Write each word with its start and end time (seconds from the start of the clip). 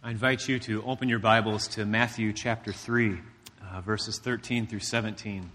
I 0.00 0.12
invite 0.12 0.46
you 0.46 0.60
to 0.60 0.84
open 0.84 1.08
your 1.08 1.18
Bibles 1.18 1.66
to 1.68 1.84
Matthew 1.84 2.32
chapter 2.32 2.72
3, 2.72 3.18
uh, 3.60 3.80
verses 3.80 4.20
13 4.20 4.68
through 4.68 4.78
17. 4.78 5.50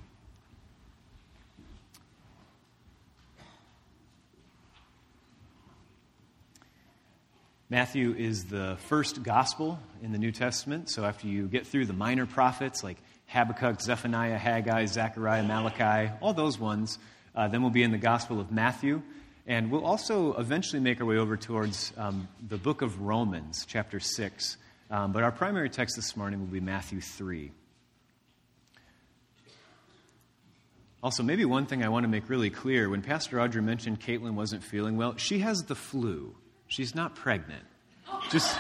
Matthew 7.70 8.14
is 8.18 8.44
the 8.44 8.78
first 8.90 9.24
gospel 9.24 9.80
in 10.02 10.12
the 10.12 10.18
New 10.18 10.34
Testament. 10.34 10.90
So 10.90 11.06
after 11.06 11.26
you 11.28 11.48
get 11.48 11.66
through 11.66 11.86
the 11.86 11.94
minor 11.94 12.26
prophets 12.26 12.84
like 12.84 12.98
Habakkuk, 13.28 13.80
Zephaniah, 13.80 14.38
Haggai, 14.38 14.88
Zechariah, 14.88 15.44
Malachi, 15.44 16.12
all 16.20 16.34
those 16.34 16.60
ones, 16.60 17.00
uh, 17.34 17.48
then 17.48 17.62
we'll 17.62 17.72
be 17.72 17.84
in 17.84 17.92
the 17.92 17.98
Gospel 17.98 18.42
of 18.42 18.52
Matthew. 18.52 19.04
And 19.46 19.72
we'll 19.72 19.86
also 19.86 20.34
eventually 20.36 20.80
make 20.80 21.02
our 21.02 21.06
way 21.06 21.18
over 21.18 21.36
towards 21.36 21.92
um, 21.98 22.30
the 22.48 22.58
book 22.58 22.82
of 22.82 23.02
Romans, 23.02 23.66
chapter 23.68 24.00
6. 24.00 24.58
Um, 24.90 25.12
but 25.12 25.24
our 25.24 25.32
primary 25.32 25.70
text 25.70 25.96
this 25.98 26.16
morning 26.16 26.40
will 26.40 26.48
be 26.48 26.62
Matthew 26.62 27.02
3. 27.02 27.52
Also, 31.02 31.22
maybe 31.22 31.44
one 31.44 31.66
thing 31.66 31.84
I 31.84 31.90
want 31.90 32.06
to 32.06 32.08
make 32.08 32.30
really 32.30 32.50
clear 32.50 32.90
when 32.90 33.02
Pastor 33.02 33.42
Audrey 33.42 33.62
mentioned 33.62 34.00
Caitlin 34.00 34.36
wasn't 34.36 34.64
feeling 34.64 34.96
well, 34.96 35.18
she 35.18 35.40
has 35.40 35.64
the 35.64 35.76
flu. 35.76 36.34
She's 36.68 36.96
not 36.96 37.14
pregnant. 37.14 37.66
Just, 38.32 38.58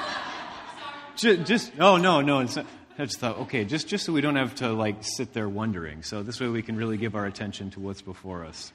just, 1.15 1.45
just 1.45 1.71
oh, 1.79 1.95
no, 1.95 2.19
no. 2.19 2.39
I 2.39 3.05
just 3.05 3.19
thought, 3.19 3.37
okay, 3.39 3.63
just, 3.63 3.87
just 3.87 4.05
so 4.05 4.11
we 4.11 4.19
don't 4.19 4.35
have 4.35 4.55
to 4.55 4.73
like 4.73 4.97
sit 5.01 5.31
there 5.31 5.47
wondering. 5.47 6.03
So 6.03 6.21
this 6.21 6.41
way 6.41 6.47
we 6.47 6.61
can 6.61 6.75
really 6.75 6.97
give 6.97 7.15
our 7.15 7.25
attention 7.25 7.69
to 7.71 7.79
what's 7.79 8.01
before 8.01 8.43
us. 8.43 8.73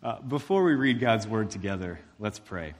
Uh, 0.00 0.20
before 0.20 0.62
we 0.62 0.74
read 0.74 1.00
God's 1.00 1.26
word 1.26 1.50
together, 1.50 1.98
let's 2.20 2.38
pray. 2.38 2.74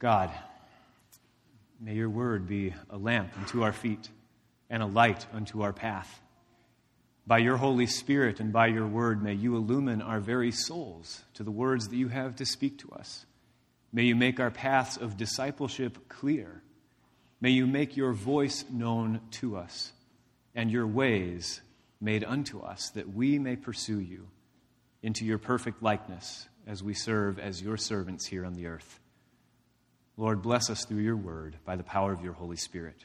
God, 0.00 0.32
may 1.80 1.94
your 1.94 2.10
word 2.10 2.48
be 2.48 2.74
a 2.90 2.96
lamp 2.98 3.30
unto 3.38 3.62
our 3.62 3.72
feet 3.72 4.10
and 4.68 4.82
a 4.82 4.86
light 4.86 5.24
unto 5.32 5.62
our 5.62 5.72
path. 5.72 6.20
By 7.28 7.38
your 7.38 7.56
Holy 7.56 7.86
Spirit 7.86 8.40
and 8.40 8.52
by 8.52 8.66
your 8.66 8.88
word, 8.88 9.22
may 9.22 9.34
you 9.34 9.54
illumine 9.54 10.02
our 10.02 10.18
very 10.18 10.50
souls 10.50 11.22
to 11.34 11.44
the 11.44 11.52
words 11.52 11.86
that 11.88 11.96
you 11.96 12.08
have 12.08 12.34
to 12.36 12.44
speak 12.44 12.78
to 12.78 12.90
us. 12.90 13.24
May 13.92 14.02
you 14.02 14.16
make 14.16 14.40
our 14.40 14.50
paths 14.50 14.96
of 14.96 15.16
discipleship 15.16 16.08
clear. 16.08 16.60
May 17.40 17.50
you 17.50 17.68
make 17.68 17.96
your 17.96 18.12
voice 18.14 18.64
known 18.68 19.20
to 19.32 19.56
us 19.56 19.92
and 20.56 20.72
your 20.72 20.88
ways 20.88 21.60
made 22.04 22.22
unto 22.22 22.60
us, 22.60 22.90
that 22.90 23.14
we 23.14 23.38
may 23.38 23.56
pursue 23.56 23.98
you 23.98 24.28
into 25.02 25.24
your 25.24 25.38
perfect 25.38 25.82
likeness 25.82 26.48
as 26.66 26.82
we 26.82 26.94
serve 26.94 27.38
as 27.38 27.62
your 27.62 27.76
servants 27.76 28.26
here 28.26 28.44
on 28.44 28.54
the 28.54 28.66
earth. 28.66 29.00
Lord, 30.16 30.42
bless 30.42 30.70
us 30.70 30.84
through 30.84 31.02
your 31.02 31.16
word 31.16 31.56
by 31.64 31.76
the 31.76 31.82
power 31.82 32.12
of 32.12 32.22
your 32.22 32.34
Holy 32.34 32.56
Spirit. 32.56 33.04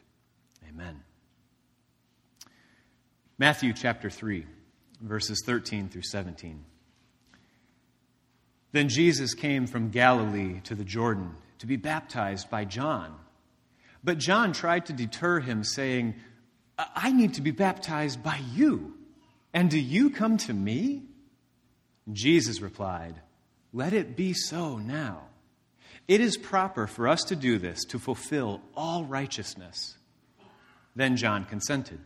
Amen. 0.68 1.02
Matthew 3.38 3.74
chapter 3.74 4.10
3, 4.10 4.46
verses 5.02 5.42
13 5.46 5.90
through 5.90 6.04
17. 6.04 6.64
Then 8.72 8.90
Jesus 8.90 9.34
came 9.34 9.66
from 9.66 9.90
Galilee 9.90 10.60
to 10.66 10.76
the 10.76 10.84
Jordan 10.84 11.36
to 11.60 11.66
be 11.66 11.78
baptized 11.78 12.50
by 12.50 12.66
John. 12.66 13.16
But 14.04 14.18
John 14.18 14.54
tried 14.54 14.86
to 14.86 14.94
deter 14.94 15.40
him, 15.40 15.64
saying, 15.64 16.16
I 16.96 17.12
need 17.12 17.34
to 17.34 17.42
be 17.42 17.52
baptized 17.52 18.24
by 18.24 18.40
you. 18.54 18.94
And 19.54 19.70
do 19.70 19.80
you 19.80 20.10
come 20.12 20.38
to 20.38 20.54
me? 20.54 21.04
Jesus 22.12 22.62
replied, 22.62 23.16
Let 23.74 23.94
it 23.94 24.16
be 24.16 24.34
so 24.34 24.78
now. 24.78 25.24
It 26.08 26.22
is 26.22 26.38
proper 26.38 26.88
for 26.88 27.08
us 27.08 27.24
to 27.26 27.36
do 27.36 27.58
this 27.60 27.84
to 27.86 28.00
fulfill 28.00 28.62
all 28.76 29.04
righteousness. 29.04 29.96
Then 30.96 31.18
John 31.18 31.46
consented. 31.46 32.00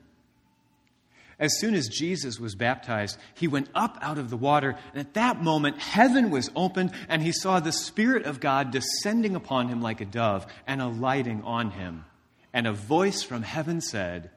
As 1.39 1.58
soon 1.59 1.73
as 1.73 1.87
Jesus 1.87 2.39
was 2.39 2.55
baptized, 2.55 3.17
he 3.33 3.48
went 3.48 3.69
up 3.73 3.98
out 4.02 4.17
of 4.17 4.30
the 4.30 4.37
water, 4.37 4.77
and 4.93 4.99
at 4.99 5.15
that 5.15 5.42
moment, 5.42 5.80
heaven 5.80 6.30
was 6.30 6.52
opened, 6.55 6.92
and 7.09 7.21
he 7.21 7.31
saw 7.31 7.59
the 7.59 7.71
Spirit 7.71 8.25
of 8.25 8.39
God 8.39 8.71
descending 8.71 9.36
upon 9.36 9.67
him 9.67 9.81
like 9.81 9.99
a 9.99 10.05
dove 10.05 10.45
and 10.67 10.81
alighting 10.81 11.42
on 11.43 11.71
him. 11.71 12.05
And 12.53 12.67
a 12.67 12.73
voice 12.73 13.23
from 13.23 13.42
heaven 13.42 13.81
said, 13.81 14.30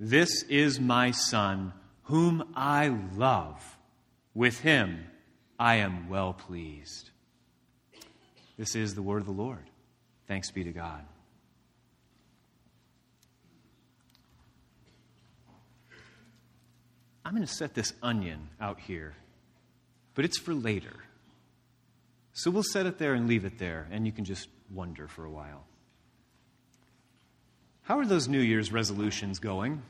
this 0.00 0.42
is 0.44 0.80
my 0.80 1.10
Son, 1.10 1.74
whom 2.04 2.42
I 2.56 2.88
love. 3.14 3.78
With 4.34 4.60
him 4.60 5.06
I 5.58 5.76
am 5.76 6.08
well 6.08 6.32
pleased. 6.32 7.10
This 8.56 8.74
is 8.74 8.94
the 8.94 9.02
word 9.02 9.18
of 9.18 9.26
the 9.26 9.32
Lord. 9.32 9.68
Thanks 10.26 10.50
be 10.50 10.64
to 10.64 10.72
God. 10.72 11.04
I'm 17.24 17.34
going 17.34 17.46
to 17.46 17.52
set 17.52 17.74
this 17.74 17.92
onion 18.02 18.48
out 18.60 18.80
here, 18.80 19.14
but 20.14 20.24
it's 20.24 20.38
for 20.38 20.54
later. 20.54 20.96
So 22.32 22.50
we'll 22.50 22.62
set 22.62 22.86
it 22.86 22.98
there 22.98 23.14
and 23.14 23.28
leave 23.28 23.44
it 23.44 23.58
there, 23.58 23.86
and 23.90 24.06
you 24.06 24.12
can 24.12 24.24
just 24.24 24.48
wonder 24.70 25.06
for 25.06 25.24
a 25.24 25.30
while. 25.30 25.66
How 27.90 27.98
are 27.98 28.06
those 28.06 28.28
New 28.28 28.38
Year's 28.38 28.70
resolutions 28.70 29.40
going? 29.40 29.82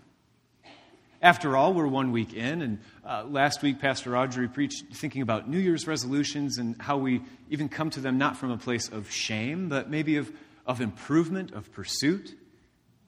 After 1.21 1.55
all, 1.55 1.75
we're 1.75 1.87
one 1.87 2.13
week 2.13 2.33
in, 2.33 2.63
and 2.63 2.79
uh, 3.07 3.25
last 3.29 3.61
week 3.61 3.79
Pastor 3.79 4.17
Audrey 4.17 4.49
preached 4.49 4.95
thinking 4.95 5.21
about 5.21 5.51
New 5.51 5.59
Year's 5.59 5.87
resolutions 5.87 6.57
and 6.57 6.81
how 6.81 6.97
we 6.97 7.21
even 7.51 7.69
come 7.69 7.91
to 7.91 8.01
them 8.01 8.17
not 8.17 8.39
from 8.39 8.53
a 8.53 8.57
place 8.57 8.89
of 8.89 9.11
shame, 9.11 9.69
but 9.69 9.91
maybe 9.91 10.17
of, 10.17 10.33
of 10.67 10.81
improvement, 10.81 11.53
of 11.53 11.71
pursuit. 11.73 12.35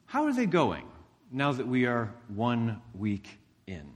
How 0.05 0.25
are 0.25 0.33
they 0.35 0.45
going 0.45 0.85
now 1.31 1.53
that 1.53 1.67
we 1.67 1.87
are 1.87 2.13
one 2.29 2.83
week 2.95 3.39
in? 3.67 3.95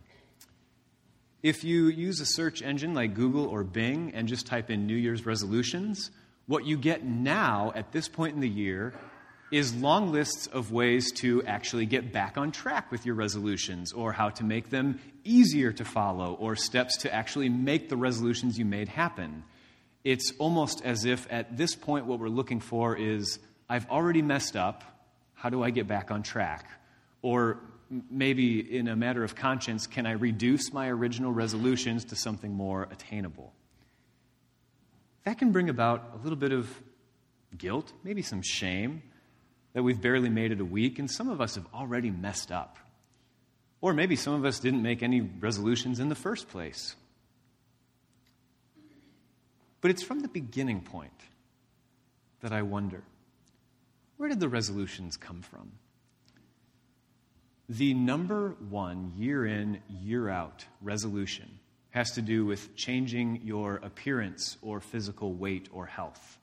If 1.42 1.62
you 1.62 1.88
use 1.88 2.22
a 2.22 2.26
search 2.26 2.62
engine 2.62 2.94
like 2.94 3.12
Google 3.12 3.44
or 3.44 3.64
Bing 3.64 4.12
and 4.14 4.26
just 4.26 4.46
type 4.46 4.70
in 4.70 4.86
New 4.86 4.96
Year's 4.96 5.26
resolutions, 5.26 6.10
what 6.46 6.64
you 6.64 6.78
get 6.78 7.04
now 7.04 7.70
at 7.74 7.92
this 7.92 8.08
point 8.08 8.34
in 8.34 8.40
the 8.40 8.48
year 8.48 8.94
is 9.50 9.74
long 9.74 10.10
lists 10.10 10.46
of 10.48 10.72
ways 10.72 11.12
to 11.12 11.42
actually 11.44 11.86
get 11.86 12.12
back 12.12 12.36
on 12.36 12.50
track 12.50 12.90
with 12.90 13.06
your 13.06 13.14
resolutions 13.14 13.92
or 13.92 14.12
how 14.12 14.28
to 14.28 14.44
make 14.44 14.70
them 14.70 14.98
easier 15.24 15.72
to 15.72 15.84
follow 15.84 16.34
or 16.34 16.56
steps 16.56 16.98
to 16.98 17.14
actually 17.14 17.48
make 17.48 17.88
the 17.88 17.96
resolutions 17.96 18.58
you 18.58 18.64
made 18.64 18.88
happen. 18.88 19.44
It's 20.02 20.32
almost 20.38 20.84
as 20.84 21.04
if 21.04 21.26
at 21.30 21.56
this 21.56 21.74
point 21.74 22.06
what 22.06 22.18
we're 22.18 22.28
looking 22.28 22.60
for 22.60 22.96
is 22.96 23.38
I've 23.68 23.88
already 23.88 24.22
messed 24.22 24.56
up. 24.56 24.82
How 25.34 25.48
do 25.48 25.62
I 25.62 25.70
get 25.70 25.86
back 25.86 26.10
on 26.10 26.22
track? 26.22 26.68
Or 27.22 27.60
maybe 28.10 28.60
in 28.76 28.88
a 28.88 28.96
matter 28.96 29.22
of 29.22 29.36
conscience, 29.36 29.86
can 29.86 30.06
I 30.06 30.12
reduce 30.12 30.72
my 30.72 30.88
original 30.88 31.32
resolutions 31.32 32.04
to 32.06 32.16
something 32.16 32.52
more 32.52 32.88
attainable? 32.90 33.52
That 35.24 35.38
can 35.38 35.52
bring 35.52 35.68
about 35.68 36.12
a 36.14 36.22
little 36.22 36.38
bit 36.38 36.52
of 36.52 36.68
guilt, 37.56 37.92
maybe 38.02 38.22
some 38.22 38.42
shame 38.42 39.02
that 39.76 39.82
we've 39.82 40.00
barely 40.00 40.30
made 40.30 40.52
it 40.52 40.60
a 40.62 40.64
week, 40.64 40.98
and 40.98 41.10
some 41.10 41.28
of 41.28 41.38
us 41.38 41.56
have 41.56 41.66
already 41.74 42.10
messed 42.10 42.50
up. 42.50 42.78
Or 43.82 43.92
maybe 43.92 44.16
some 44.16 44.32
of 44.32 44.46
us 44.46 44.58
didn't 44.58 44.80
make 44.80 45.02
any 45.02 45.20
resolutions 45.20 46.00
in 46.00 46.08
the 46.08 46.14
first 46.14 46.48
place. 46.48 46.96
But 49.82 49.90
it's 49.90 50.02
from 50.02 50.20
the 50.20 50.28
beginning 50.28 50.80
point 50.80 51.12
that 52.40 52.52
I 52.52 52.62
wonder 52.62 53.02
where 54.16 54.30
did 54.30 54.40
the 54.40 54.48
resolutions 54.48 55.18
come 55.18 55.42
from? 55.42 55.72
The 57.68 57.92
number 57.92 58.56
one 58.70 59.12
year 59.18 59.44
in, 59.44 59.82
year 59.90 60.30
out 60.30 60.64
resolution 60.80 61.58
has 61.90 62.12
to 62.12 62.22
do 62.22 62.46
with 62.46 62.74
changing 62.76 63.42
your 63.44 63.74
appearance 63.82 64.56
or 64.62 64.80
physical 64.80 65.34
weight 65.34 65.68
or 65.70 65.84
health 65.84 66.38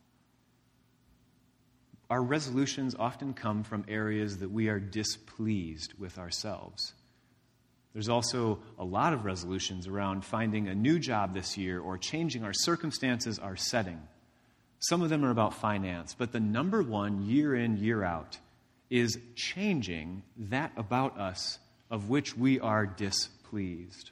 our 2.14 2.22
resolutions 2.22 2.94
often 3.00 3.34
come 3.34 3.64
from 3.64 3.84
areas 3.88 4.38
that 4.38 4.52
we 4.52 4.70
are 4.70 4.80
displeased 4.80 5.96
with 5.98 6.20
ourselves. 6.20 6.94
There's 7.92 8.08
also 8.08 8.60
a 8.78 8.84
lot 8.84 9.14
of 9.14 9.26
resolutions 9.26 9.88
around 9.88 10.24
finding 10.24 10.68
a 10.68 10.76
new 10.76 11.00
job 11.00 11.34
this 11.34 11.58
year 11.58 11.80
or 11.80 11.98
changing 11.98 12.44
our 12.44 12.54
circumstances, 12.54 13.40
our 13.40 13.56
setting. 13.56 14.00
Some 14.78 15.02
of 15.02 15.10
them 15.10 15.26
are 15.26 15.32
about 15.32 15.56
finance, 15.56 16.14
but 16.16 16.32
the 16.32 16.40
number 16.40 16.84
one, 16.84 17.26
year 17.26 17.56
in, 17.56 17.78
year 17.78 18.04
out, 18.04 18.38
is 18.92 19.18
changing 19.34 20.22
that 20.38 20.72
about 20.78 21.18
us 21.18 21.58
of 21.90 22.10
which 22.10 22.38
we 22.38 22.60
are 22.60 22.86
displeased. 22.86 24.12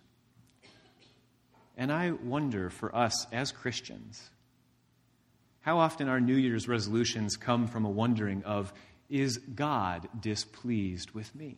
And 1.77 1.92
I 1.92 2.09
wonder 2.09 2.71
for 2.71 2.95
us 2.95 3.27
as 3.31 3.51
Christians, 3.51 4.31
how 5.62 5.78
often 5.78 6.10
our 6.10 6.19
New 6.19 6.36
Year's 6.36 6.68
resolutions 6.68 7.38
come 7.38 7.68
from 7.68 7.86
a 7.86 7.90
wondering 7.90 8.44
of, 8.44 8.74
is 9.10 9.38
God 9.38 10.08
displeased 10.19 11.12
with 11.12 11.34
me? 11.36 11.58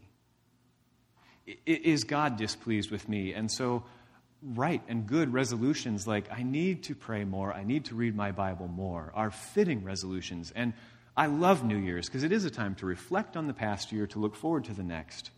Is 1.66 2.04
God 2.04 2.38
displeased 2.38 2.92
with 2.92 3.08
me? 3.08 3.34
And 3.34 3.52
so 3.52 3.84
right 4.42 4.82
and 4.88 5.08
good 5.08 5.32
resolutions 5.32 6.06
like, 6.08 6.32
I 6.32 6.44
need 6.44 6.84
to 6.84 6.96
pray 6.96 7.24
more, 7.24 7.54
I 7.54 7.64
need 7.64 7.86
to 7.86 7.96
read 7.96 8.16
my 8.16 8.32
Bible 8.32 8.68
more, 8.68 9.12
are 9.16 9.32
fitting 9.32 9.84
resolutions. 9.84 10.52
And 10.56 10.74
I 11.16 11.28
love 11.28 11.64
New 11.64 11.78
Year's 11.78 12.08
because 12.08 12.24
it 12.24 12.32
is 12.32 12.44
a 12.44 12.50
time 12.50 12.76
to 12.76 12.86
reflect 12.86 13.38
on 13.38 13.48
the 13.48 13.54
past 13.54 13.92
year, 13.92 14.08
to 14.08 14.20
look 14.20 14.36
forward 14.36 14.66
to 14.66 14.74
the 14.74 14.84
next. 14.84 15.32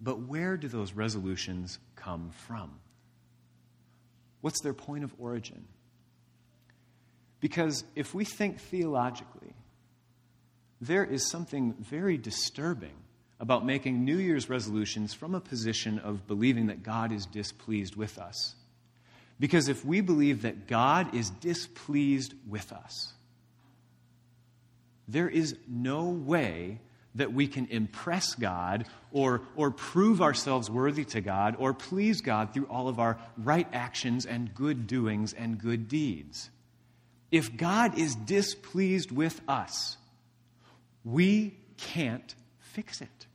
But 0.00 0.20
where 0.20 0.56
do 0.56 0.68
those 0.68 0.92
resolutions 0.92 1.78
come 1.94 2.30
from? 2.46 2.70
What's 4.40 4.60
their 4.62 4.74
point 4.74 5.04
of 5.04 5.14
origin? 5.18 5.66
Because 7.40 7.84
if 7.94 8.14
we 8.14 8.24
think 8.24 8.60
theologically, 8.60 9.54
there 10.80 11.04
is 11.04 11.28
something 11.30 11.74
very 11.78 12.16
disturbing 12.16 12.94
about 13.38 13.66
making 13.66 14.04
New 14.04 14.16
Year's 14.16 14.48
resolutions 14.48 15.12
from 15.12 15.34
a 15.34 15.40
position 15.40 15.98
of 15.98 16.26
believing 16.26 16.66
that 16.66 16.82
God 16.82 17.12
is 17.12 17.26
displeased 17.26 17.96
with 17.96 18.18
us. 18.18 18.54
Because 19.38 19.68
if 19.68 19.84
we 19.84 20.00
believe 20.00 20.42
that 20.42 20.66
God 20.66 21.14
is 21.14 21.28
displeased 21.28 22.32
with 22.48 22.72
us, 22.72 23.12
there 25.06 25.28
is 25.28 25.56
no 25.68 26.06
way 26.08 26.80
that 27.14 27.32
we 27.32 27.46
can 27.46 27.66
impress 27.66 28.34
God 28.34 28.86
or, 29.12 29.42
or 29.54 29.70
prove 29.70 30.20
ourselves 30.20 30.70
worthy 30.70 31.04
to 31.06 31.20
God 31.20 31.56
or 31.58 31.72
please 31.72 32.20
God 32.20 32.52
through 32.52 32.66
all 32.66 32.88
of 32.88 32.98
our 32.98 33.18
right 33.38 33.68
actions 33.72 34.26
and 34.26 34.54
good 34.54 34.86
doings 34.86 35.32
and 35.32 35.58
good 35.58 35.88
deeds. 35.88 36.50
If 37.30 37.56
God 37.56 37.98
is 37.98 38.14
displeased 38.14 39.10
with 39.10 39.40
us, 39.48 39.96
we 41.04 41.56
can't 41.76 42.34
fix 42.58 43.00
it. 43.00 43.26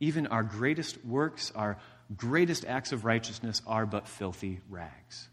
Even 0.00 0.26
our 0.26 0.42
greatest 0.42 1.04
works, 1.04 1.52
our 1.54 1.78
greatest 2.16 2.64
acts 2.64 2.92
of 2.92 3.04
righteousness 3.04 3.62
are 3.66 3.86
but 3.86 4.08
filthy 4.08 4.60
rags. 4.68 5.28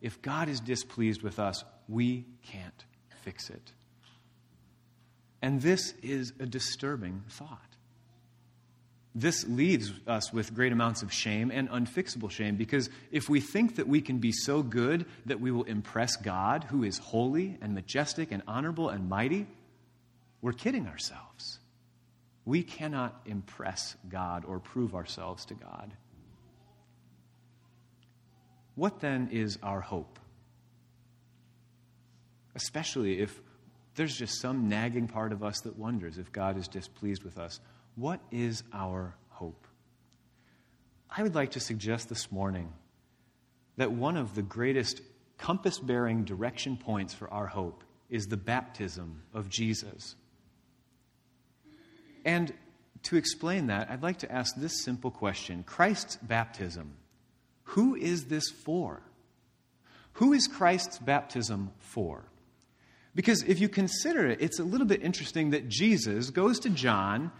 If 0.00 0.22
God 0.22 0.48
is 0.48 0.60
displeased 0.60 1.22
with 1.22 1.38
us, 1.38 1.64
we 1.88 2.26
can't 2.42 2.84
fix 3.22 3.50
it. 3.50 3.72
And 5.40 5.60
this 5.60 5.94
is 6.02 6.32
a 6.40 6.46
disturbing 6.46 7.24
thought. 7.28 7.71
This 9.14 9.46
leaves 9.46 9.92
us 10.06 10.32
with 10.32 10.54
great 10.54 10.72
amounts 10.72 11.02
of 11.02 11.12
shame 11.12 11.50
and 11.50 11.68
unfixable 11.68 12.30
shame 12.30 12.56
because 12.56 12.88
if 13.10 13.28
we 13.28 13.40
think 13.40 13.76
that 13.76 13.86
we 13.86 14.00
can 14.00 14.18
be 14.18 14.32
so 14.32 14.62
good 14.62 15.04
that 15.26 15.40
we 15.40 15.50
will 15.50 15.64
impress 15.64 16.16
God, 16.16 16.64
who 16.64 16.82
is 16.82 16.96
holy 16.96 17.58
and 17.60 17.74
majestic 17.74 18.32
and 18.32 18.42
honorable 18.46 18.88
and 18.88 19.10
mighty, 19.10 19.46
we're 20.40 20.54
kidding 20.54 20.86
ourselves. 20.86 21.58
We 22.46 22.62
cannot 22.62 23.20
impress 23.26 23.96
God 24.08 24.44
or 24.46 24.58
prove 24.58 24.94
ourselves 24.94 25.44
to 25.46 25.54
God. 25.54 25.92
What 28.74 29.00
then 29.00 29.28
is 29.30 29.58
our 29.62 29.80
hope? 29.80 30.18
Especially 32.54 33.20
if 33.20 33.40
there's 33.94 34.16
just 34.16 34.40
some 34.40 34.68
nagging 34.70 35.06
part 35.06 35.32
of 35.32 35.44
us 35.44 35.60
that 35.60 35.78
wonders 35.78 36.16
if 36.16 36.32
God 36.32 36.56
is 36.56 36.66
displeased 36.66 37.22
with 37.22 37.38
us. 37.38 37.60
What 37.94 38.20
is 38.30 38.62
our 38.72 39.14
hope? 39.28 39.66
I 41.10 41.22
would 41.22 41.34
like 41.34 41.52
to 41.52 41.60
suggest 41.60 42.08
this 42.08 42.32
morning 42.32 42.72
that 43.76 43.92
one 43.92 44.16
of 44.16 44.34
the 44.34 44.42
greatest 44.42 45.02
compass 45.36 45.78
bearing 45.78 46.24
direction 46.24 46.76
points 46.76 47.12
for 47.12 47.30
our 47.30 47.46
hope 47.46 47.84
is 48.08 48.26
the 48.26 48.36
baptism 48.36 49.22
of 49.34 49.48
Jesus. 49.48 50.14
And 52.24 52.52
to 53.04 53.16
explain 53.16 53.66
that, 53.66 53.90
I'd 53.90 54.02
like 54.02 54.18
to 54.18 54.32
ask 54.32 54.54
this 54.56 54.82
simple 54.82 55.10
question 55.10 55.62
Christ's 55.64 56.16
baptism, 56.16 56.94
who 57.64 57.94
is 57.94 58.26
this 58.26 58.48
for? 58.48 59.02
Who 60.14 60.32
is 60.32 60.46
Christ's 60.46 60.98
baptism 60.98 61.72
for? 61.78 62.24
Because 63.14 63.42
if 63.42 63.60
you 63.60 63.68
consider 63.68 64.26
it, 64.26 64.40
it's 64.40 64.58
a 64.58 64.64
little 64.64 64.86
bit 64.86 65.02
interesting 65.02 65.50
that 65.50 65.68
Jesus 65.68 66.30
goes 66.30 66.60
to 66.60 66.70
John 66.70 67.30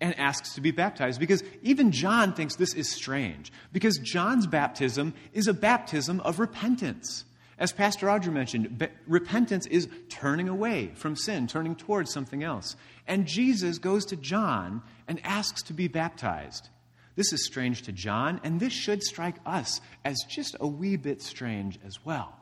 and 0.00 0.18
asks 0.18 0.54
to 0.54 0.60
be 0.60 0.70
baptized 0.70 1.20
because 1.20 1.42
even 1.62 1.92
John 1.92 2.32
thinks 2.32 2.56
this 2.56 2.74
is 2.74 2.90
strange 2.90 3.52
because 3.72 3.98
John's 3.98 4.46
baptism 4.46 5.14
is 5.32 5.46
a 5.46 5.54
baptism 5.54 6.20
of 6.20 6.38
repentance. 6.38 7.24
As 7.58 7.72
Pastor 7.72 8.06
Roger 8.06 8.30
mentioned, 8.30 8.88
repentance 9.06 9.66
is 9.66 9.86
turning 10.08 10.48
away 10.48 10.92
from 10.94 11.14
sin, 11.14 11.46
turning 11.46 11.76
towards 11.76 12.10
something 12.10 12.42
else. 12.42 12.74
And 13.06 13.26
Jesus 13.26 13.76
goes 13.78 14.06
to 14.06 14.16
John 14.16 14.82
and 15.06 15.20
asks 15.24 15.62
to 15.64 15.74
be 15.74 15.86
baptized. 15.86 16.70
This 17.16 17.34
is 17.34 17.44
strange 17.44 17.82
to 17.82 17.92
John, 17.92 18.40
and 18.44 18.58
this 18.58 18.72
should 18.72 19.02
strike 19.02 19.36
us 19.44 19.82
as 20.06 20.24
just 20.26 20.56
a 20.58 20.66
wee 20.66 20.96
bit 20.96 21.20
strange 21.20 21.78
as 21.84 22.02
well. 22.02 22.39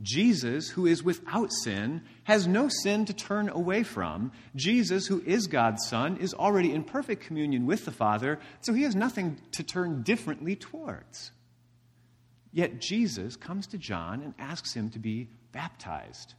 Jesus, 0.00 0.68
who 0.68 0.86
is 0.86 1.02
without 1.02 1.52
sin, 1.52 2.02
has 2.24 2.46
no 2.46 2.68
sin 2.68 3.04
to 3.06 3.12
turn 3.12 3.48
away 3.48 3.82
from. 3.82 4.30
Jesus, 4.54 5.06
who 5.06 5.20
is 5.26 5.48
God's 5.48 5.86
Son, 5.88 6.18
is 6.18 6.34
already 6.34 6.72
in 6.72 6.84
perfect 6.84 7.24
communion 7.24 7.66
with 7.66 7.84
the 7.84 7.90
Father, 7.90 8.38
so 8.60 8.72
he 8.72 8.84
has 8.84 8.94
nothing 8.94 9.40
to 9.52 9.64
turn 9.64 10.02
differently 10.02 10.54
towards. 10.54 11.32
Yet 12.52 12.80
Jesus 12.80 13.34
comes 13.36 13.66
to 13.68 13.78
John 13.78 14.22
and 14.22 14.34
asks 14.38 14.72
him 14.72 14.90
to 14.90 14.98
be 14.98 15.28
baptized. 15.52 16.34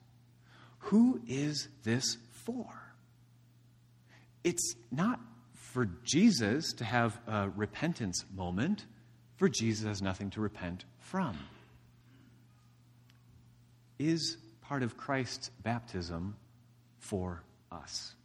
Who 0.83 1.21
is 1.27 1.67
this 1.83 2.17
for? 2.31 2.65
It's 4.43 4.75
not 4.89 5.19
for 5.53 5.89
Jesus 6.03 6.71
to 6.73 6.85
have 6.85 7.19
a 7.27 7.49
repentance 7.49 8.23
moment, 8.33 8.85
for 9.35 9.49
Jesus 9.49 9.85
has 9.85 10.01
nothing 10.01 10.29
to 10.31 10.41
repent 10.41 10.85
from 10.99 11.37
is 13.99 14.37
part 14.61 14.81
of 14.81 14.97
Christ's 14.97 15.49
baptism 15.61 16.35
for 16.99 17.43
us. 17.71 18.15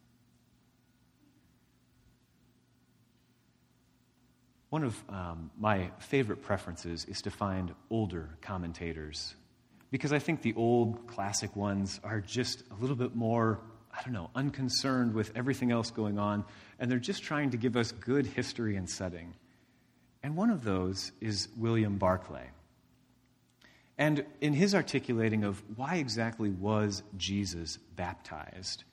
One 4.70 4.84
of 4.84 5.04
um, 5.08 5.50
my 5.58 5.90
favorite 5.98 6.42
preferences 6.42 7.04
is 7.04 7.22
to 7.22 7.30
find 7.30 7.72
older 7.90 8.30
commentators 8.40 9.34
because 9.90 10.12
I 10.12 10.18
think 10.18 10.42
the 10.42 10.54
old 10.54 11.06
classic 11.06 11.54
ones 11.54 12.00
are 12.02 12.20
just 12.20 12.64
a 12.72 12.74
little 12.80 12.96
bit 12.96 13.14
more, 13.14 13.60
I 13.96 14.02
don't 14.02 14.12
know, 14.12 14.30
unconcerned 14.34 15.14
with 15.14 15.30
everything 15.36 15.70
else 15.70 15.92
going 15.92 16.18
on, 16.18 16.44
and 16.80 16.90
they're 16.90 16.98
just 16.98 17.22
trying 17.22 17.50
to 17.50 17.56
give 17.56 17.76
us 17.76 17.92
good 17.92 18.26
history 18.26 18.74
and 18.74 18.90
setting. 18.90 19.34
And 20.24 20.34
one 20.34 20.50
of 20.50 20.64
those 20.64 21.12
is 21.20 21.48
William 21.56 21.98
Barclay. 21.98 22.50
And 23.96 24.24
in 24.40 24.54
his 24.54 24.74
articulating 24.74 25.44
of 25.44 25.62
why 25.76 25.96
exactly 25.96 26.50
was 26.50 27.02
Jesus 27.16 27.78
baptized, 27.96 28.84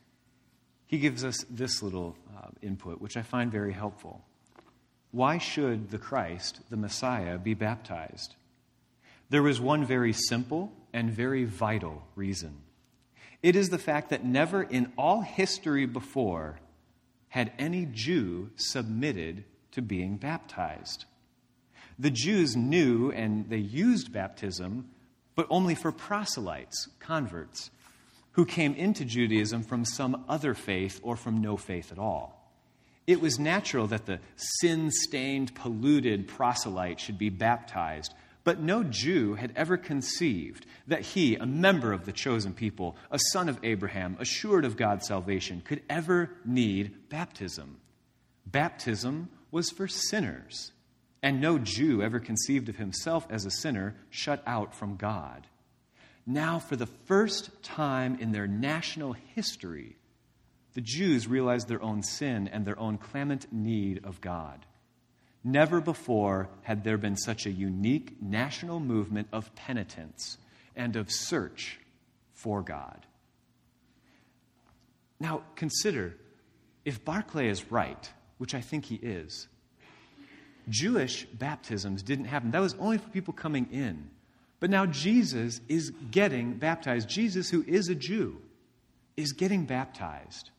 he 0.86 1.00
gives 1.00 1.24
us 1.24 1.44
this 1.50 1.82
little 1.82 2.16
uh, 2.38 2.50
input, 2.62 3.02
which 3.02 3.18
I 3.18 3.22
find 3.22 3.52
very 3.52 3.74
helpful. 3.74 4.22
Why 5.12 5.38
should 5.38 5.90
the 5.90 5.98
Christ, 5.98 6.60
the 6.70 6.78
Messiah, 6.78 7.38
be 7.38 7.54
baptized? 7.54 8.36
There 9.30 9.48
is 9.48 9.60
one 9.60 9.86
very 9.86 10.14
simple 10.14 10.72
and 10.94 11.10
very 11.10 11.46
vital 11.46 12.04
reason. 12.16 12.58
It 13.42 13.56
is 13.56 13.70
the 13.70 13.80
fact 13.80 14.10
that 14.10 14.26
never 14.26 14.62
in 14.62 14.92
all 14.98 15.22
history 15.22 15.86
before 15.86 16.60
had 17.30 17.52
any 17.58 17.88
Jew 17.92 18.52
submitted 18.56 19.46
to 19.72 19.82
being 19.82 20.18
baptized. 20.18 21.06
The 21.98 22.12
Jews 22.12 22.56
knew 22.56 23.12
and 23.12 23.50
they 23.50 23.58
used 23.58 24.12
baptism, 24.12 24.90
but 25.36 25.48
only 25.50 25.76
for 25.76 25.92
proselytes, 25.92 26.90
converts, 27.00 27.72
who 28.34 28.46
came 28.46 28.74
into 28.76 29.06
Judaism 29.06 29.64
from 29.64 29.86
some 29.86 30.24
other 30.30 30.54
faith 30.54 31.00
or 31.04 31.16
from 31.16 31.42
no 31.42 31.58
faith 31.58 31.92
at 31.92 32.00
all. 32.00 32.38
It 33.08 33.20
was 33.20 33.40
natural 33.40 33.88
that 33.88 34.06
the 34.06 34.20
sin 34.36 34.92
stained, 34.92 35.56
polluted 35.56 36.28
proselyte 36.28 37.00
should 37.00 37.18
be 37.18 37.30
baptized, 37.30 38.14
but 38.44 38.60
no 38.60 38.84
Jew 38.84 39.36
had 39.36 39.52
ever 39.56 39.78
conceived 39.78 40.66
that 40.88 41.02
he, 41.02 41.36
a 41.36 41.46
member 41.46 41.92
of 41.92 42.06
the 42.06 42.12
chosen 42.12 42.54
people, 42.54 42.96
a 43.12 43.20
son 43.32 43.50
of 43.50 43.60
Abraham, 43.64 44.18
assured 44.20 44.66
of 44.66 44.78
God's 44.78 45.08
salvation, 45.08 45.62
could 45.66 45.82
ever 45.90 46.32
need 46.46 47.10
baptism. 47.10 47.78
Baptism 48.46 49.30
was 49.52 49.70
for 49.70 49.88
sinners 49.88 50.72
and 51.24 51.40
no 51.40 51.60
Jew 51.60 52.02
ever 52.02 52.20
conceived 52.20 52.70
of 52.70 52.78
himself 52.78 53.28
as 53.30 53.46
a 53.46 53.52
sinner 53.52 53.96
shut 54.10 54.42
out 54.48 54.74
from 54.74 54.96
God. 54.96 55.48
Now, 56.26 56.60
for 56.60 56.76
the 56.76 56.88
first 56.88 57.64
time 57.64 58.18
in 58.20 58.32
their 58.32 58.48
national 58.48 59.14
history, 59.14 59.98
the 60.74 60.82
Jews 60.82 61.28
realized 61.28 61.68
their 61.68 61.82
own 61.82 62.04
sin 62.04 62.48
and 62.48 62.66
their 62.66 62.80
own 62.80 62.98
clamant 62.98 63.52
need 63.52 64.06
of 64.06 64.22
God. 64.22 64.66
Never 65.44 65.82
before 65.82 66.50
had 66.62 66.84
there 66.84 66.98
been 66.98 67.18
such 67.18 67.46
a 67.46 67.52
unique 67.52 68.22
national 68.22 68.80
movement 68.80 69.28
of 69.32 69.54
penitence 69.56 70.38
and 70.76 70.96
of 70.96 71.12
search 71.12 71.80
for 72.34 72.62
God. 72.62 73.06
Now, 75.20 75.44
consider 75.56 76.16
if 76.86 77.04
Barclay 77.04 77.48
is 77.48 77.72
right, 77.72 78.10
which 78.38 78.56
I 78.56 78.62
think 78.62 78.86
he 78.86 78.96
is, 78.96 79.48
Jewish 80.70 81.26
baptisms 81.26 82.04
didn't 82.04 82.26
happen. 82.26 82.52
That 82.52 82.62
was 82.62 82.76
only 82.80 82.98
for 82.98 83.10
people 83.10 83.34
coming 83.34 83.68
in. 83.72 84.10
But 84.60 84.70
now 84.70 84.86
Jesus 84.86 85.60
is 85.68 85.92
getting 86.12 86.54
baptized. 86.54 87.10
Jesus, 87.10 87.50
who 87.50 87.64
is 87.68 87.90
a 87.90 87.96
Jew, 87.96 88.38
is 89.18 89.34
getting 89.34 89.66
baptized. 89.66 90.52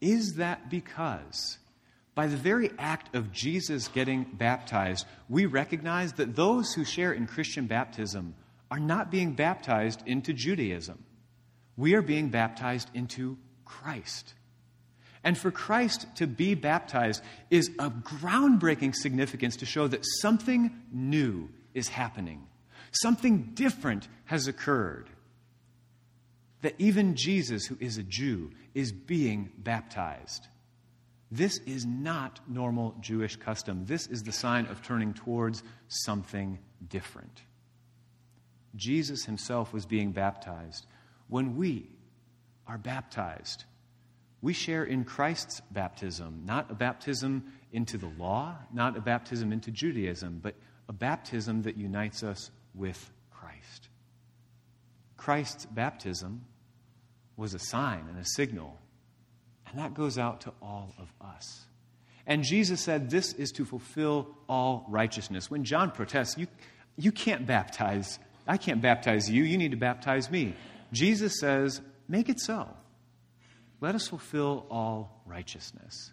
Is 0.00 0.34
that 0.34 0.70
because, 0.70 1.58
by 2.14 2.28
the 2.28 2.36
very 2.36 2.70
act 2.78 3.14
of 3.14 3.32
Jesus 3.32 3.88
getting 3.88 4.24
baptized, 4.24 5.06
we 5.28 5.46
recognize 5.46 6.12
that 6.14 6.36
those 6.36 6.72
who 6.72 6.84
share 6.84 7.12
in 7.12 7.26
Christian 7.26 7.66
baptism 7.66 8.34
are 8.70 8.78
not 8.78 9.10
being 9.10 9.32
baptized 9.32 10.02
into 10.06 10.32
Judaism? 10.32 11.04
We 11.76 11.94
are 11.94 12.02
being 12.02 12.28
baptized 12.28 12.90
into 12.94 13.36
Christ. 13.64 14.34
And 15.24 15.36
for 15.36 15.50
Christ 15.50 16.06
to 16.16 16.26
be 16.26 16.54
baptized 16.54 17.22
is 17.50 17.70
of 17.78 17.92
groundbreaking 18.04 18.94
significance 18.94 19.56
to 19.56 19.66
show 19.66 19.88
that 19.88 20.04
something 20.20 20.70
new 20.92 21.48
is 21.74 21.88
happening, 21.88 22.46
something 22.92 23.50
different 23.54 24.08
has 24.26 24.48
occurred. 24.48 25.10
That 26.62 26.74
even 26.78 27.14
Jesus, 27.14 27.66
who 27.66 27.76
is 27.80 27.98
a 27.98 28.02
Jew, 28.02 28.50
is 28.74 28.90
being 28.92 29.50
baptized. 29.58 30.46
This 31.30 31.58
is 31.58 31.84
not 31.84 32.40
normal 32.48 32.96
Jewish 33.00 33.36
custom. 33.36 33.84
This 33.84 34.06
is 34.06 34.22
the 34.22 34.32
sign 34.32 34.66
of 34.66 34.82
turning 34.82 35.14
towards 35.14 35.62
something 35.88 36.58
different. 36.88 37.42
Jesus 38.76 39.24
himself 39.24 39.72
was 39.72 39.84
being 39.84 40.12
baptized. 40.12 40.86
When 41.28 41.56
we 41.56 41.90
are 42.66 42.78
baptized, 42.78 43.64
we 44.40 44.52
share 44.52 44.84
in 44.84 45.04
Christ's 45.04 45.60
baptism, 45.70 46.42
not 46.44 46.70
a 46.70 46.74
baptism 46.74 47.52
into 47.72 47.98
the 47.98 48.10
law, 48.18 48.54
not 48.72 48.96
a 48.96 49.00
baptism 49.00 49.52
into 49.52 49.70
Judaism, 49.70 50.40
but 50.42 50.54
a 50.88 50.92
baptism 50.92 51.62
that 51.62 51.76
unites 51.76 52.22
us 52.22 52.50
with 52.74 53.10
Christ. 53.30 53.88
Christ's 55.16 55.66
baptism 55.66 56.44
was 57.36 57.54
a 57.54 57.58
sign 57.58 58.06
and 58.08 58.18
a 58.18 58.24
signal, 58.24 58.78
and 59.66 59.78
that 59.78 59.94
goes 59.94 60.18
out 60.18 60.42
to 60.42 60.52
all 60.62 60.94
of 60.98 61.12
us. 61.20 61.66
And 62.26 62.44
Jesus 62.44 62.80
said, 62.80 63.10
This 63.10 63.32
is 63.32 63.50
to 63.52 63.64
fulfill 63.64 64.28
all 64.48 64.84
righteousness. 64.88 65.50
When 65.50 65.64
John 65.64 65.90
protests, 65.90 66.38
you, 66.38 66.46
you 66.96 67.10
can't 67.10 67.46
baptize, 67.46 68.18
I 68.46 68.56
can't 68.56 68.80
baptize 68.80 69.28
you, 69.30 69.42
you 69.42 69.58
need 69.58 69.72
to 69.72 69.76
baptize 69.76 70.30
me. 70.30 70.54
Jesus 70.92 71.40
says, 71.40 71.80
Make 72.06 72.28
it 72.28 72.38
so. 72.38 72.68
Let 73.80 73.94
us 73.94 74.08
fulfill 74.08 74.66
all 74.70 75.22
righteousness. 75.26 76.12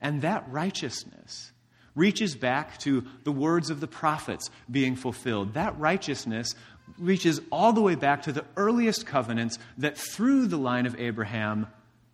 And 0.00 0.22
that 0.22 0.50
righteousness 0.50 1.52
reaches 1.94 2.34
back 2.34 2.78
to 2.78 3.04
the 3.22 3.32
words 3.32 3.70
of 3.70 3.80
the 3.80 3.86
prophets 3.86 4.50
being 4.70 4.96
fulfilled. 4.96 5.54
That 5.54 5.78
righteousness 5.78 6.54
reaches 6.98 7.40
all 7.50 7.72
the 7.72 7.80
way 7.80 7.94
back 7.94 8.22
to 8.22 8.32
the 8.32 8.44
earliest 8.56 9.06
covenants 9.06 9.58
that 9.78 9.96
through 9.96 10.46
the 10.46 10.58
line 10.58 10.86
of 10.86 11.00
Abraham, 11.00 11.68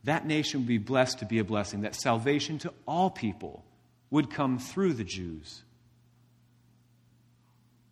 that 0.04 0.26
nation 0.26 0.60
would 0.60 0.68
be 0.68 0.78
blessed 0.78 1.18
to 1.18 1.26
be 1.26 1.38
a 1.38 1.44
blessing, 1.44 1.80
that 1.80 1.94
salvation 1.94 2.58
to 2.58 2.72
all 2.86 3.10
people 3.10 3.64
would 4.10 4.30
come 4.30 4.58
through 4.58 4.92
the 4.92 5.04
Jews. 5.04 5.62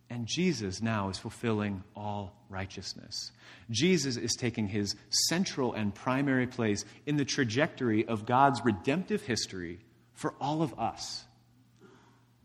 And 0.09 0.25
Jesus 0.25 0.81
now 0.81 1.09
is 1.09 1.19
fulfilling 1.19 1.83
all 1.95 2.35
righteousness. 2.49 3.31
Jesus 3.69 4.17
is 4.17 4.35
taking 4.35 4.67
his 4.67 4.95
central 5.09 5.73
and 5.73 5.93
primary 5.93 6.47
place 6.47 6.83
in 7.05 7.15
the 7.15 7.25
trajectory 7.25 8.07
of 8.07 8.25
God's 8.25 8.61
redemptive 8.65 9.21
history 9.21 9.79
for 10.13 10.33
all 10.41 10.63
of 10.63 10.77
us. 10.79 11.23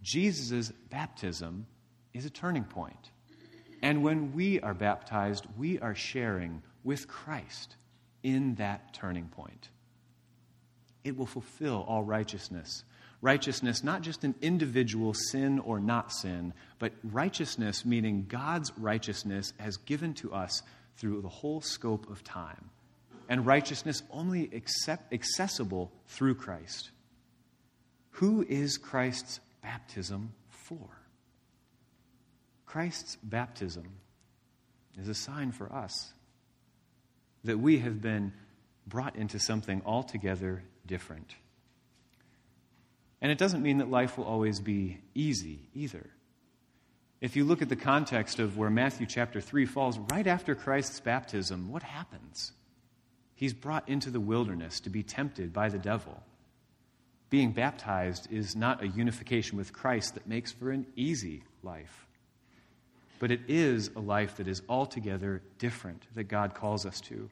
Jesus' 0.02 0.72
baptism 0.90 1.66
is 2.12 2.26
a 2.26 2.30
turning 2.30 2.64
point. 2.64 3.10
And 3.82 4.02
when 4.02 4.34
we 4.34 4.60
are 4.60 4.74
baptized, 4.74 5.46
we 5.56 5.78
are 5.78 5.94
sharing 5.94 6.62
with 6.84 7.08
Christ 7.08 7.76
in 8.22 8.54
that 8.56 8.92
turning 8.94 9.28
point. 9.28 9.70
It 11.02 11.16
will 11.16 11.26
fulfill 11.26 11.84
all 11.88 12.02
righteousness 12.02 12.84
righteousness, 13.24 13.82
not 13.82 14.02
just 14.02 14.22
an 14.22 14.34
individual 14.42 15.14
sin 15.14 15.58
or 15.58 15.80
not 15.80 16.12
sin, 16.12 16.52
but 16.78 16.92
righteousness, 17.02 17.82
meaning 17.82 18.26
God's 18.28 18.70
righteousness, 18.76 19.54
has 19.58 19.78
given 19.78 20.12
to 20.14 20.34
us 20.34 20.62
through 20.96 21.22
the 21.22 21.28
whole 21.28 21.62
scope 21.62 22.10
of 22.10 22.22
time. 22.22 22.68
And 23.26 23.46
righteousness 23.46 24.02
only 24.10 24.50
accept, 24.54 25.14
accessible 25.14 25.90
through 26.06 26.34
Christ. 26.34 26.90
Who 28.10 28.44
is 28.46 28.76
Christ's 28.76 29.40
baptism 29.62 30.34
for? 30.50 30.86
Christ's 32.66 33.16
baptism 33.22 33.88
is 35.00 35.08
a 35.08 35.14
sign 35.14 35.50
for 35.50 35.72
us 35.72 36.12
that 37.44 37.58
we 37.58 37.78
have 37.78 38.02
been 38.02 38.34
brought 38.86 39.16
into 39.16 39.38
something 39.38 39.80
altogether 39.86 40.62
different. 40.86 41.34
And 43.24 43.32
it 43.32 43.38
doesn't 43.38 43.62
mean 43.62 43.78
that 43.78 43.90
life 43.90 44.18
will 44.18 44.26
always 44.26 44.60
be 44.60 44.98
easy 45.14 45.70
either. 45.72 46.10
If 47.22 47.36
you 47.36 47.44
look 47.44 47.62
at 47.62 47.70
the 47.70 47.74
context 47.74 48.38
of 48.38 48.58
where 48.58 48.68
Matthew 48.68 49.06
chapter 49.06 49.40
3 49.40 49.64
falls, 49.64 49.98
right 50.10 50.26
after 50.26 50.54
Christ's 50.54 51.00
baptism, 51.00 51.72
what 51.72 51.82
happens? 51.82 52.52
He's 53.34 53.54
brought 53.54 53.88
into 53.88 54.10
the 54.10 54.20
wilderness 54.20 54.78
to 54.80 54.90
be 54.90 55.02
tempted 55.02 55.54
by 55.54 55.70
the 55.70 55.78
devil. 55.78 56.22
Being 57.30 57.52
baptized 57.52 58.30
is 58.30 58.54
not 58.54 58.82
a 58.82 58.88
unification 58.88 59.56
with 59.56 59.72
Christ 59.72 60.16
that 60.16 60.28
makes 60.28 60.52
for 60.52 60.70
an 60.70 60.84
easy 60.94 61.44
life, 61.62 62.06
but 63.20 63.30
it 63.30 63.40
is 63.48 63.88
a 63.96 64.00
life 64.00 64.36
that 64.36 64.48
is 64.48 64.60
altogether 64.68 65.40
different 65.58 66.02
that 66.14 66.24
God 66.24 66.52
calls 66.52 66.84
us 66.84 67.00
to. 67.00 67.30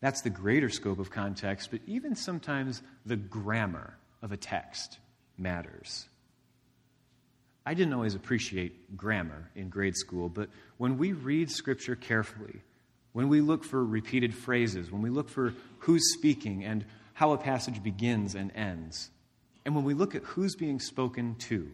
That's 0.00 0.20
the 0.20 0.28
greater 0.28 0.68
scope 0.68 0.98
of 0.98 1.10
context, 1.10 1.70
but 1.70 1.80
even 1.86 2.14
sometimes 2.14 2.82
the 3.06 3.16
grammar 3.16 3.96
of 4.22 4.32
a 4.32 4.36
text 4.36 4.98
matters. 5.38 6.08
I 7.64 7.74
didn't 7.74 7.92
always 7.92 8.14
appreciate 8.14 8.96
grammar 8.96 9.50
in 9.54 9.68
grade 9.68 9.96
school, 9.96 10.28
but 10.28 10.48
when 10.78 10.98
we 10.98 11.12
read 11.12 11.50
Scripture 11.50 11.94
carefully, 11.94 12.62
when 13.12 13.28
we 13.28 13.40
look 13.40 13.64
for 13.64 13.84
repeated 13.84 14.34
phrases, 14.34 14.90
when 14.90 15.02
we 15.02 15.10
look 15.10 15.28
for 15.28 15.54
who's 15.80 16.14
speaking 16.14 16.64
and 16.64 16.84
how 17.12 17.32
a 17.32 17.38
passage 17.38 17.82
begins 17.82 18.34
and 18.34 18.50
ends, 18.54 19.10
and 19.64 19.74
when 19.74 19.84
we 19.84 19.94
look 19.94 20.14
at 20.14 20.22
who's 20.22 20.54
being 20.54 20.80
spoken 20.80 21.34
to, 21.36 21.70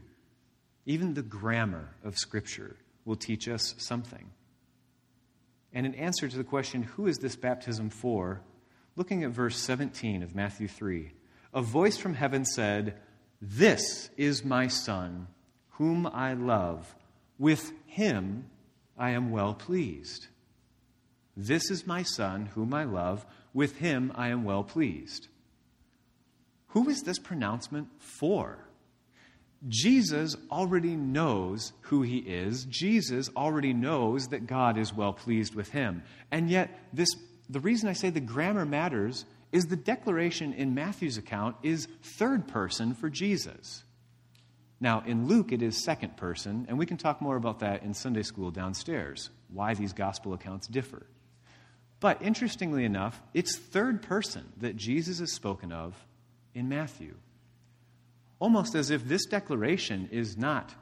even 0.87 1.15
the 1.15 1.23
grammar 1.23 1.91
of 2.05 2.17
Scripture 2.17 2.77
will 3.05 3.17
teach 3.17 3.49
us 3.49 3.75
something. 3.79 4.31
And 5.73 5.87
in 5.87 5.95
answer 5.95 6.29
to 6.29 6.37
the 6.37 6.45
question, 6.45 6.83
who 6.83 7.07
is 7.07 7.19
this 7.19 7.37
baptism 7.37 7.91
for? 7.91 8.41
Looking 8.97 9.25
at 9.25 9.31
verse 9.31 9.57
17 9.57 10.23
of 10.23 10.35
Matthew 10.35 10.69
3, 10.69 11.11
a 11.57 11.63
voice 11.63 11.97
from 11.97 12.13
heaven 12.13 12.45
said, 12.45 12.99
This 13.41 14.11
is 14.19 14.45
my 14.45 14.69
Son, 14.69 15.27
whom 15.71 16.07
I 16.07 16.35
love. 16.35 16.95
With 17.39 17.73
him 17.87 18.45
I 18.99 19.11
am 19.13 19.31
well 19.31 19.55
pleased. 19.55 20.27
This 21.35 21.71
is 21.71 21.87
my 21.87 22.03
Son, 22.03 22.51
whom 22.55 22.75
I 22.75 22.85
love. 22.85 23.25
With 23.55 23.79
him 23.79 24.13
I 24.15 24.29
am 24.29 24.45
well 24.45 24.65
pleased. 24.65 25.29
Who 26.69 26.91
is 26.91 27.03
this 27.03 27.19
pronouncement 27.19 27.89
for? 27.99 28.59
Jesus 29.67 30.37
already 30.51 30.95
knows 30.95 31.73
who 31.83 32.03
he 32.03 32.19
is. 32.19 32.67
Jesus 32.67 33.31
already 33.35 33.73
knows 33.73 34.29
that 34.29 34.47
God 34.47 34.77
is 34.77 34.93
well 34.93 35.15
pleased 35.15 35.55
with 35.55 35.71
him. 35.71 36.03
And 36.31 36.51
yet, 36.51 36.79
this, 36.93 37.09
the 37.49 37.61
reason 37.61 37.89
I 37.89 37.95
say 37.95 38.11
the 38.11 38.21
grammar 38.21 38.67
matters 38.67 39.25
is 39.57 39.69
the 39.69 39.77
declaration 39.77 40.53
in 40.53 40.75
Matthew's 40.75 41.17
account 41.17 41.57
is 41.63 41.89
third 42.03 42.47
person 42.47 42.93
for 42.93 43.09
Jesus. 43.09 43.83
Now, 44.81 45.03
in 45.07 45.27
Luke, 45.29 45.51
it 45.51 45.63
is 45.63 45.83
second 45.83 46.19
person, 46.19 46.67
and 46.69 46.77
we 46.77 46.85
can 46.85 46.99
talk 46.99 47.23
more 47.23 47.37
about 47.37 47.61
that 47.61 47.83
in 47.83 47.95
Sunday 47.95 48.23
school 48.23 48.51
downstairs, 48.51 49.31
why 49.49 49.73
these 49.73 49.95
gospel 49.95 50.35
accounts 50.35 50.67
differ. 50.67 51.07
But 52.01 52.21
interestingly 52.21 52.85
enough, 52.85 53.19
it's 53.33 53.57
third 53.57 54.03
person 54.03 54.45
that 54.59 54.77
Jesus 54.77 55.21
is 55.21 55.33
spoken 55.33 55.73
of 55.73 55.95
in 56.55 56.69
Matthew. 56.69 57.15
Almost 58.39 58.75
as 58.75 58.91
if 58.91 59.09
this 59.09 59.25
declaration 59.25 60.11
is 60.13 60.37
not 60.37 60.75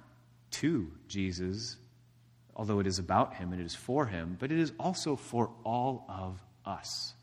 to 0.63 0.91
Jesus, 1.07 1.77
although 2.57 2.81
it 2.81 2.89
is 2.89 2.99
about 2.99 3.35
him 3.35 3.53
and 3.53 3.61
it 3.61 3.67
is 3.67 3.77
for 3.77 4.07
him, 4.07 4.37
but 4.41 4.51
it 4.51 4.59
is 4.59 4.73
also 4.81 5.15
for 5.15 5.53
all 5.63 6.05
of 6.09 6.43
us 6.67 7.15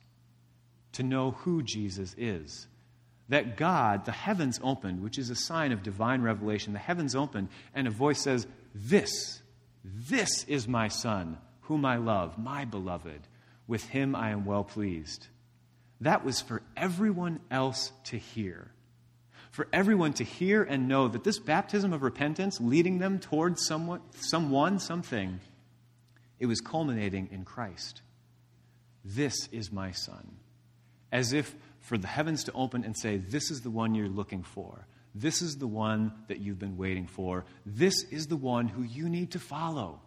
to 0.93 1.03
know 1.03 1.31
who 1.31 1.63
Jesus 1.63 2.15
is. 2.17 2.67
That 3.29 3.55
God, 3.55 4.05
the 4.05 4.11
heavens 4.11 4.59
opened, 4.61 5.01
which 5.01 5.17
is 5.17 5.29
a 5.29 5.35
sign 5.35 5.71
of 5.71 5.83
divine 5.83 6.21
revelation, 6.21 6.73
the 6.73 6.79
heavens 6.79 7.15
opened, 7.15 7.47
and 7.73 7.87
a 7.87 7.91
voice 7.91 8.21
says, 8.21 8.45
This, 8.75 9.41
this 9.83 10.43
is 10.45 10.67
my 10.67 10.89
Son, 10.89 11.37
whom 11.61 11.85
I 11.85 11.95
love, 11.97 12.37
my 12.37 12.65
beloved. 12.65 13.21
With 13.67 13.85
him 13.87 14.15
I 14.15 14.31
am 14.31 14.45
well 14.45 14.65
pleased. 14.65 15.27
That 16.01 16.25
was 16.25 16.41
for 16.41 16.61
everyone 16.75 17.39
else 17.49 17.91
to 18.05 18.17
hear. 18.17 18.71
for 19.51 19.67
everyone 19.73 20.13
to 20.13 20.23
hear 20.23 20.63
and 20.63 20.87
know 20.87 21.09
that 21.09 21.25
this 21.25 21.37
baptism 21.37 21.91
of 21.91 22.03
repentance, 22.03 22.59
leading 22.61 22.99
them 22.99 23.19
towards 23.19 23.65
someone, 23.65 23.99
someone 24.15 24.79
something, 24.79 25.39
it 26.39 26.45
was 26.45 26.61
culminating 26.61 27.27
in 27.31 27.43
Christ. 27.43 28.01
This 29.03 29.35
is 29.51 29.71
my 29.71 29.91
Son. 29.91 30.37
As 31.11 31.33
if 31.33 31.55
for 31.79 31.97
the 31.97 32.07
heavens 32.07 32.45
to 32.45 32.53
open 32.53 32.83
and 32.83 32.97
say, 32.97 33.17
This 33.17 33.51
is 33.51 33.61
the 33.61 33.69
one 33.69 33.95
you're 33.95 34.07
looking 34.07 34.43
for. 34.43 34.87
This 35.13 35.41
is 35.41 35.57
the 35.57 35.67
one 35.67 36.13
that 36.27 36.39
you've 36.39 36.59
been 36.59 36.77
waiting 36.77 37.07
for. 37.07 37.45
This 37.65 38.03
is 38.11 38.27
the 38.27 38.37
one 38.37 38.67
who 38.67 38.83
you 38.83 39.09
need 39.09 39.31
to 39.31 39.39
follow 39.39 39.99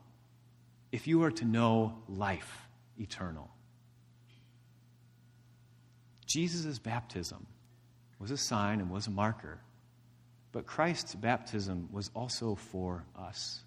if 0.93 1.07
you 1.07 1.25
are 1.25 1.31
to 1.33 1.45
know 1.45 1.99
life 2.09 2.69
eternal. 2.99 3.51
Jesus' 6.27 6.79
baptism 6.79 7.47
was 8.19 8.31
a 8.31 8.37
sign 8.37 8.81
and 8.81 8.91
was 8.91 9.07
a 9.07 9.11
marker, 9.11 9.59
but 10.53 10.67
Christ's 10.67 11.15
baptism 11.15 11.89
was 11.93 12.11
also 12.15 12.55
for 12.55 13.05
us. 13.19 13.61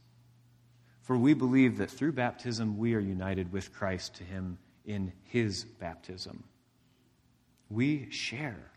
For 1.02 1.16
we 1.18 1.34
believe 1.34 1.78
that 1.78 1.92
through 1.92 2.14
baptism 2.14 2.78
we 2.78 2.96
are 2.96 3.00
united 3.00 3.52
with 3.52 3.74
Christ 3.74 4.16
to 4.16 4.24
him 4.24 4.58
in 4.86 5.14
his 5.26 5.64
baptism. 5.64 6.44
We 7.70 8.10
share 8.10 8.72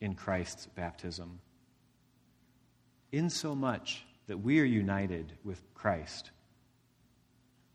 in 0.00 0.14
Christ's 0.14 0.66
baptism, 0.66 1.40
insomuch 3.12 4.04
that 4.26 4.38
we 4.38 4.60
are 4.60 4.64
united 4.64 5.32
with 5.44 5.62
Christ, 5.74 6.30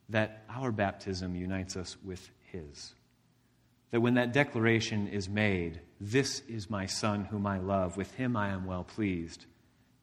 that 0.10 0.44
our 0.50 0.72
baptism 0.72 1.36
unites 1.36 1.76
us 1.76 1.96
with 2.04 2.30
his. 2.52 2.94
That 3.92 4.02
when 4.02 4.16
that 4.16 4.34
declaration 4.34 5.08
is 5.08 5.30
made, 5.30 5.82
This 6.02 6.42
is 6.48 6.70
my 6.70 6.86
Son 6.86 7.26
whom 7.26 7.46
I 7.46 7.60
love, 7.60 7.98
with 7.98 8.14
him 8.16 8.38
I 8.38 8.50
am 8.50 8.66
well 8.66 8.84
pleased, 8.84 9.46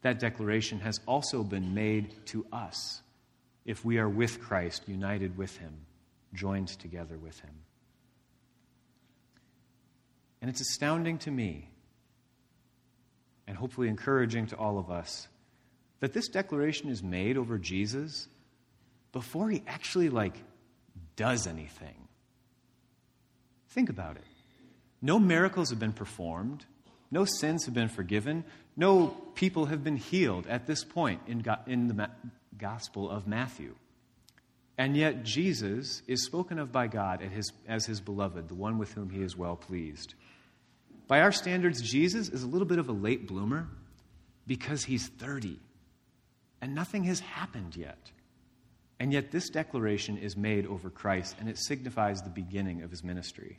that 0.03 0.19
declaration 0.19 0.81
has 0.81 1.01
also 1.07 1.43
been 1.43 1.75
made 1.75 2.15
to 2.27 2.47
us 2.53 3.03
if 3.65 3.85
we 3.85 3.99
are 3.99 4.09
with 4.09 4.41
Christ, 4.41 4.85
united 4.87 5.37
with 5.37 5.57
him, 5.57 5.73
joined 6.33 6.69
together 6.69 7.19
with 7.19 7.41
him. 7.41 7.55
And 10.40 10.50
it's 10.50 10.61
astounding 10.61 11.19
to 11.19 11.31
me, 11.31 11.69
and 13.47 13.57
hopefully 13.57 13.88
encouraging 13.88 14.47
to 14.49 14.57
all 14.57 14.78
of 14.78 14.90
us, 14.90 15.28
that 16.00 16.12
this 16.12 16.28
declaration 16.28 16.88
is 16.88 17.02
made 17.02 17.37
over 17.37 17.59
Jesus 17.59 18.28
before 19.12 19.49
he 19.49 19.62
actually 19.66 20.11
like 20.11 20.35
does 21.16 21.47
anything. 21.47 22.09
Think 23.71 23.88
about 23.88 24.16
it. 24.16 24.25
No 25.00 25.19
miracles 25.19 25.71
have 25.71 25.78
been 25.78 25.93
performed, 25.93 26.66
no 27.11 27.25
sins 27.25 27.64
have 27.64 27.75
been 27.75 27.88
forgiven, 27.88 28.45
no 28.76 29.09
people 29.35 29.66
have 29.66 29.83
been 29.83 29.97
healed 29.97 30.47
at 30.47 30.66
this 30.66 30.85
point 30.85 31.23
in, 31.26 31.45
in 31.66 31.88
the 31.88 32.11
Gospel 32.59 33.11
of 33.11 33.26
Matthew. 33.26 33.75
And 34.78 34.97
yet, 34.97 35.23
Jesus 35.23 36.02
is 36.07 36.25
spoken 36.25 36.59
of 36.59 36.71
by 36.71 36.87
God 36.87 37.23
his, 37.23 37.50
as 37.66 37.87
his 37.87 38.00
beloved, 38.00 38.49
the 38.49 38.55
one 38.55 38.76
with 38.76 38.93
whom 38.93 39.09
he 39.09 39.23
is 39.23 39.37
well 39.37 39.57
pleased. 39.57 40.14
By 41.09 41.21
our 41.21 41.33
standards, 41.33 41.81
Jesus 41.81 42.29
is 42.29 42.43
a 42.43 42.47
little 42.47 42.67
bit 42.67 42.79
of 42.79 42.89
a 42.89 42.93
late 42.93 43.27
bloomer 43.29 43.69
because 44.47 44.85
he's 44.85 45.07
30 45.07 45.59
and 46.61 46.75
nothing 46.75 47.05
has 47.05 47.21
happened 47.21 47.77
yet. 47.77 48.11
And 48.99 49.13
yet, 49.13 49.31
this 49.31 49.51
declaration 49.51 50.17
is 50.17 50.37
made 50.37 50.67
over 50.67 50.89
Christ, 50.89 51.37
and 51.39 51.49
it 51.51 51.59
signifies 51.59 52.23
the 52.23 52.31
beginning 52.31 52.83
of 52.83 52.91
his 52.91 53.05
ministry. 53.05 53.59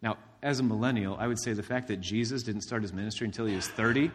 Now, 0.00 0.18
as 0.42 0.60
a 0.60 0.62
millennial, 0.62 1.16
I 1.18 1.26
would 1.26 1.40
say 1.40 1.52
the 1.52 1.64
fact 1.64 1.88
that 1.88 2.00
Jesus 2.00 2.44
didn't 2.44 2.62
start 2.62 2.82
his 2.82 2.92
ministry 2.92 3.26
until 3.26 3.46
he 3.46 3.56
was 3.56 3.66
30 3.66 4.12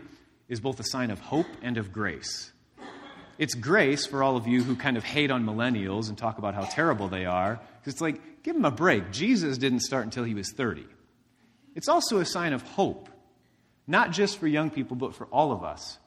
is 0.47 0.61
both 0.61 0.79
a 0.79 0.85
sign 0.85 1.11
of 1.11 1.19
hope 1.19 1.47
and 1.61 1.77
of 1.77 1.91
grace. 1.91 2.51
It's 3.37 3.55
grace 3.55 4.05
for 4.05 4.23
all 4.23 4.37
of 4.37 4.47
you 4.47 4.63
who 4.63 4.75
kind 4.75 4.97
of 4.97 5.03
hate 5.03 5.31
on 5.31 5.45
millennials 5.45 6.07
and 6.07 6.17
talk 6.17 6.37
about 6.37 6.55
how 6.55 6.63
terrible 6.63 7.07
they 7.07 7.25
are, 7.25 7.59
because 7.79 7.93
it's 7.93 8.01
like, 8.01 8.43
give 8.43 8.55
them 8.55 8.65
a 8.65 8.71
break. 8.71 9.11
Jesus 9.11 9.57
didn't 9.57 9.81
start 9.81 10.05
until 10.05 10.23
he 10.23 10.33
was 10.33 10.51
30. 10.51 10.85
It's 11.79 11.87
also 11.87 12.19
a 12.19 12.25
sign 12.25 12.51
of 12.51 12.61
hope, 12.61 13.07
not 13.87 14.11
just 14.11 14.37
for 14.37 14.47
young 14.47 14.69
people, 14.69 14.97
but 14.97 15.15
for 15.15 15.27
all 15.27 15.53
of 15.53 15.63
us 15.63 15.97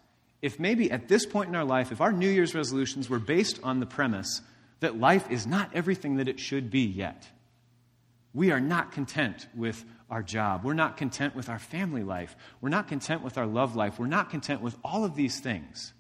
if 0.42 0.58
maybe 0.58 0.90
at 0.90 1.06
this 1.06 1.24
point 1.24 1.48
in 1.48 1.54
our 1.54 1.64
life, 1.64 1.92
if 1.92 2.00
our 2.00 2.12
New 2.12 2.28
Year's 2.28 2.54
resolutions 2.54 3.08
were 3.08 3.20
based 3.20 3.60
on 3.62 3.78
the 3.78 3.86
premise 3.86 4.42
that 4.80 4.98
life 4.98 5.30
is 5.30 5.46
not 5.46 5.70
everything 5.72 6.16
that 6.16 6.28
it 6.28 6.40
should 6.40 6.68
be 6.68 6.80
yet, 6.80 7.28
we 8.34 8.50
are 8.50 8.60
not 8.60 8.90
content 8.90 9.46
with 9.54 9.84
our 10.10 10.22
job. 10.22 10.64
We're 10.64 10.74
not 10.74 10.96
content 10.96 11.36
with 11.36 11.48
our 11.48 11.60
family 11.60 12.02
life. 12.02 12.34
We're 12.60 12.70
not 12.70 12.88
content 12.88 13.22
with 13.22 13.38
our 13.38 13.46
love 13.46 13.76
life. 13.76 13.98
We're 13.98 14.06
not 14.06 14.30
content 14.30 14.62
with 14.62 14.76
all 14.84 15.04
of 15.04 15.14
these 15.14 15.38
things. 15.38 15.92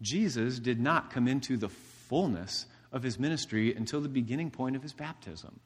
Jesus 0.00 0.58
did 0.58 0.80
not 0.80 1.10
come 1.10 1.28
into 1.28 1.56
the 1.56 1.68
fullness 1.68 2.66
of 2.90 3.02
his 3.02 3.18
ministry 3.18 3.74
until 3.74 4.00
the 4.00 4.08
beginning 4.08 4.50
point 4.50 4.76
of 4.76 4.82
his 4.82 4.92
baptism. 4.92 5.60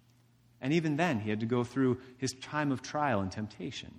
And 0.61 0.73
even 0.73 0.97
then, 0.97 1.21
he 1.21 1.31
had 1.31 1.41
to 1.41 1.47
go 1.47 1.65
through 1.65 1.99
his 2.19 2.33
time 2.33 2.73
of 2.73 2.83
trial 2.83 3.21
and 3.21 3.31
temptation. 3.31 3.95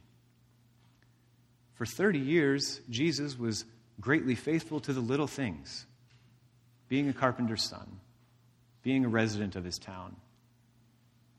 For 1.75 1.85
30 1.85 2.19
years, 2.19 2.81
Jesus 2.89 3.37
was 3.37 3.65
greatly 4.01 4.35
faithful 4.35 4.79
to 4.81 4.93
the 4.93 5.01
little 5.01 5.27
things 5.27 5.85
being 6.87 7.09
a 7.09 7.13
carpenter's 7.13 7.63
son, 7.63 7.99
being 8.81 9.05
a 9.05 9.09
resident 9.09 9.55
of 9.55 9.65
his 9.65 9.77
town. 9.77 10.15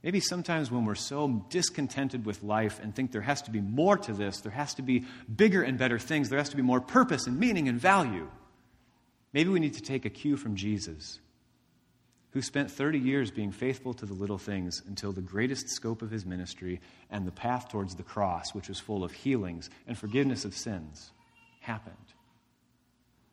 Maybe 0.02 0.20
sometimes 0.20 0.70
when 0.70 0.84
we're 0.84 0.94
so 0.94 1.44
discontented 1.48 2.24
with 2.24 2.42
life 2.42 2.78
and 2.82 2.94
think 2.94 3.10
there 3.10 3.20
has 3.22 3.42
to 3.42 3.50
be 3.50 3.60
more 3.60 3.96
to 3.96 4.12
this, 4.12 4.40
there 4.40 4.52
has 4.52 4.74
to 4.74 4.82
be 4.82 5.04
bigger 5.34 5.62
and 5.62 5.76
better 5.76 5.98
things, 5.98 6.28
there 6.28 6.38
has 6.38 6.50
to 6.50 6.56
be 6.56 6.62
more 6.62 6.80
purpose 6.80 7.26
and 7.26 7.38
meaning 7.40 7.68
and 7.68 7.80
value, 7.80 8.30
maybe 9.32 9.50
we 9.50 9.58
need 9.58 9.74
to 9.74 9.82
take 9.82 10.04
a 10.04 10.10
cue 10.10 10.36
from 10.36 10.54
Jesus 10.54 11.18
who 12.30 12.42
spent 12.42 12.70
30 12.70 12.98
years 12.98 13.30
being 13.30 13.50
faithful 13.50 13.94
to 13.94 14.06
the 14.06 14.14
little 14.14 14.38
things 14.38 14.82
until 14.86 15.12
the 15.12 15.20
greatest 15.20 15.70
scope 15.70 16.02
of 16.02 16.10
his 16.10 16.26
ministry 16.26 16.80
and 17.10 17.26
the 17.26 17.32
path 17.32 17.68
towards 17.68 17.94
the 17.94 18.02
cross, 18.02 18.54
which 18.54 18.68
was 18.68 18.78
full 18.78 19.02
of 19.02 19.12
healings 19.12 19.70
and 19.86 19.96
forgiveness 19.96 20.44
of 20.44 20.54
sins, 20.54 21.10
happened. 21.60 21.96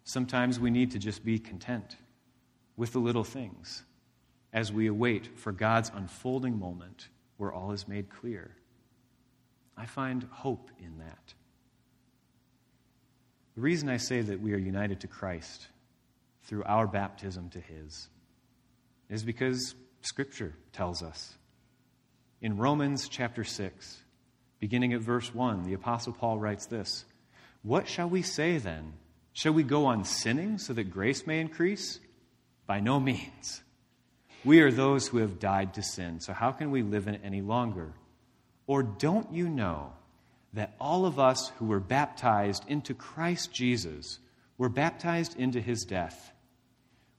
Sometimes 0.05 0.59
we 0.59 0.69
need 0.69 0.91
to 0.91 0.99
just 0.99 1.25
be 1.25 1.39
content 1.39 1.97
with 2.77 2.93
the 2.93 2.99
little 2.99 3.23
things 3.23 3.83
as 4.53 4.71
we 4.71 4.87
await 4.87 5.37
for 5.37 5.51
God's 5.51 5.91
unfolding 5.93 6.57
moment 6.57 7.09
where 7.37 7.51
all 7.51 7.71
is 7.71 7.87
made 7.87 8.09
clear. 8.09 8.55
I 9.75 9.85
find 9.85 10.27
hope 10.31 10.71
in 10.79 10.99
that. 10.99 11.33
The 13.55 13.61
reason 13.61 13.89
I 13.89 13.97
say 13.97 14.21
that 14.21 14.39
we 14.39 14.53
are 14.53 14.57
united 14.57 15.01
to 15.01 15.07
Christ 15.07 15.67
through 16.43 16.63
our 16.63 16.87
baptism 16.87 17.49
to 17.49 17.59
His 17.59 18.07
is 19.09 19.23
because 19.23 19.75
Scripture 20.01 20.53
tells 20.73 21.01
us. 21.01 21.33
In 22.41 22.57
Romans 22.57 23.07
chapter 23.07 23.43
6, 23.43 23.97
beginning 24.59 24.93
at 24.93 25.01
verse 25.01 25.33
1, 25.33 25.63
the 25.63 25.73
Apostle 25.73 26.13
Paul 26.13 26.37
writes 26.37 26.65
this 26.65 27.05
What 27.63 27.87
shall 27.87 28.09
we 28.09 28.21
say 28.21 28.57
then? 28.57 28.93
Shall 29.33 29.53
we 29.53 29.63
go 29.63 29.85
on 29.87 30.05
sinning 30.05 30.57
so 30.57 30.73
that 30.73 30.91
grace 30.91 31.27
may 31.27 31.39
increase? 31.39 31.99
By 32.67 32.79
no 32.79 32.99
means. 32.99 33.61
We 34.43 34.61
are 34.61 34.71
those 34.71 35.07
who 35.07 35.17
have 35.17 35.39
died 35.39 35.73
to 35.73 35.83
sin, 35.83 36.19
so 36.19 36.31
how 36.31 36.51
can 36.51 36.71
we 36.71 36.83
live 36.83 37.07
in 37.07 37.15
it 37.15 37.21
any 37.23 37.41
longer? 37.41 37.93
Or 38.67 38.83
don't 38.83 39.31
you 39.33 39.49
know 39.49 39.93
that 40.53 40.75
all 40.79 41.05
of 41.05 41.19
us 41.19 41.51
who 41.57 41.65
were 41.65 41.79
baptized 41.79 42.63
into 42.67 42.93
Christ 42.93 43.51
Jesus 43.51 44.19
were 44.57 44.69
baptized 44.69 45.37
into 45.37 45.59
his 45.59 45.83
death? 45.83 46.31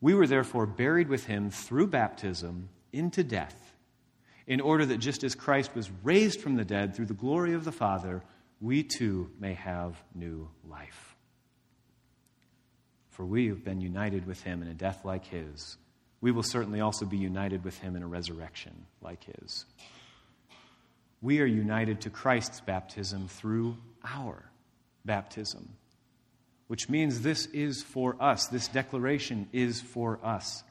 We 0.07 0.15
were 0.15 0.29
therefore 0.29 0.67
buried 0.67 1.09
with 1.09 1.27
him 1.27 1.51
through 1.51 1.89
baptism 1.89 2.69
into 2.93 3.25
death, 3.25 3.75
in 4.47 4.61
order 4.61 4.87
that 4.87 4.99
just 4.99 5.25
as 5.25 5.35
Christ 5.35 5.75
was 5.75 5.91
raised 6.05 6.41
from 6.41 6.55
the 6.55 6.65
dead 6.65 6.95
through 6.95 7.07
the 7.07 7.13
glory 7.13 7.55
of 7.55 7.65
the 7.65 7.73
Father, 7.73 8.23
we 8.61 8.85
too 8.85 9.29
may 9.41 9.55
have 9.55 10.01
new 10.15 10.49
life. 10.71 11.17
For 13.11 13.27
we 13.27 13.49
have 13.49 13.65
been 13.65 13.81
united 13.81 14.29
with 14.29 14.41
him 14.45 14.63
in 14.63 14.69
a 14.69 14.75
death 14.75 15.05
like 15.05 15.27
his. 15.27 15.77
We 16.21 16.31
will 16.31 16.45
certainly 16.45 16.81
also 16.81 17.05
be 17.05 17.17
united 17.17 17.65
with 17.65 17.77
him 17.81 17.97
in 17.97 18.05
a 18.05 18.07
resurrection 18.07 18.87
like 19.03 19.25
his. 19.25 19.65
We 21.21 21.41
are 21.41 21.47
united 21.47 22.03
to 22.03 22.11
Christ's 22.11 22.61
baptism 22.61 23.27
through 23.27 23.77
our 24.05 24.53
baptism 25.05 25.69
which 26.67 26.89
means 26.89 27.21
this 27.23 27.47
is 27.47 27.83
for 27.83 28.17
us. 28.21 28.47
This 28.49 28.69
declaration 28.69 29.49
is 29.53 29.81
for 29.81 30.19
us. 30.23 30.65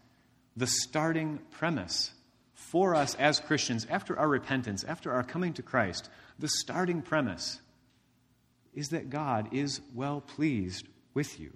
The 0.58 0.67
starting 0.67 1.39
premise 1.51 2.12
for 2.53 2.95
us 2.95 3.15
as 3.15 3.39
Christians, 3.39 3.86
after 3.89 4.17
our 4.17 4.27
repentance, 4.27 4.84
after 4.84 5.12
our 5.12 5.23
coming 5.23 5.53
to 5.53 5.62
Christ, 5.62 6.10
the 6.39 6.47
starting 6.47 7.01
premise 7.01 7.60
is 8.73 8.89
that 8.89 9.10
God 9.10 9.53
is 9.53 9.81
well 9.93 10.21
pleased 10.21 10.88
with 11.13 11.39
you. 11.39 11.53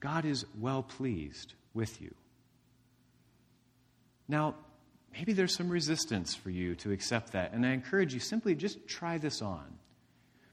God 0.00 0.24
is 0.24 0.44
well 0.58 0.82
pleased 0.82 1.54
with 1.74 2.00
you. 2.00 2.12
Now, 4.26 4.56
maybe 5.12 5.32
there's 5.32 5.54
some 5.54 5.68
resistance 5.68 6.34
for 6.34 6.50
you 6.50 6.74
to 6.76 6.90
accept 6.90 7.32
that, 7.32 7.52
and 7.52 7.64
I 7.64 7.70
encourage 7.72 8.14
you 8.14 8.20
simply 8.20 8.54
just 8.54 8.88
try 8.88 9.18
this 9.18 9.42
on. 9.42 9.78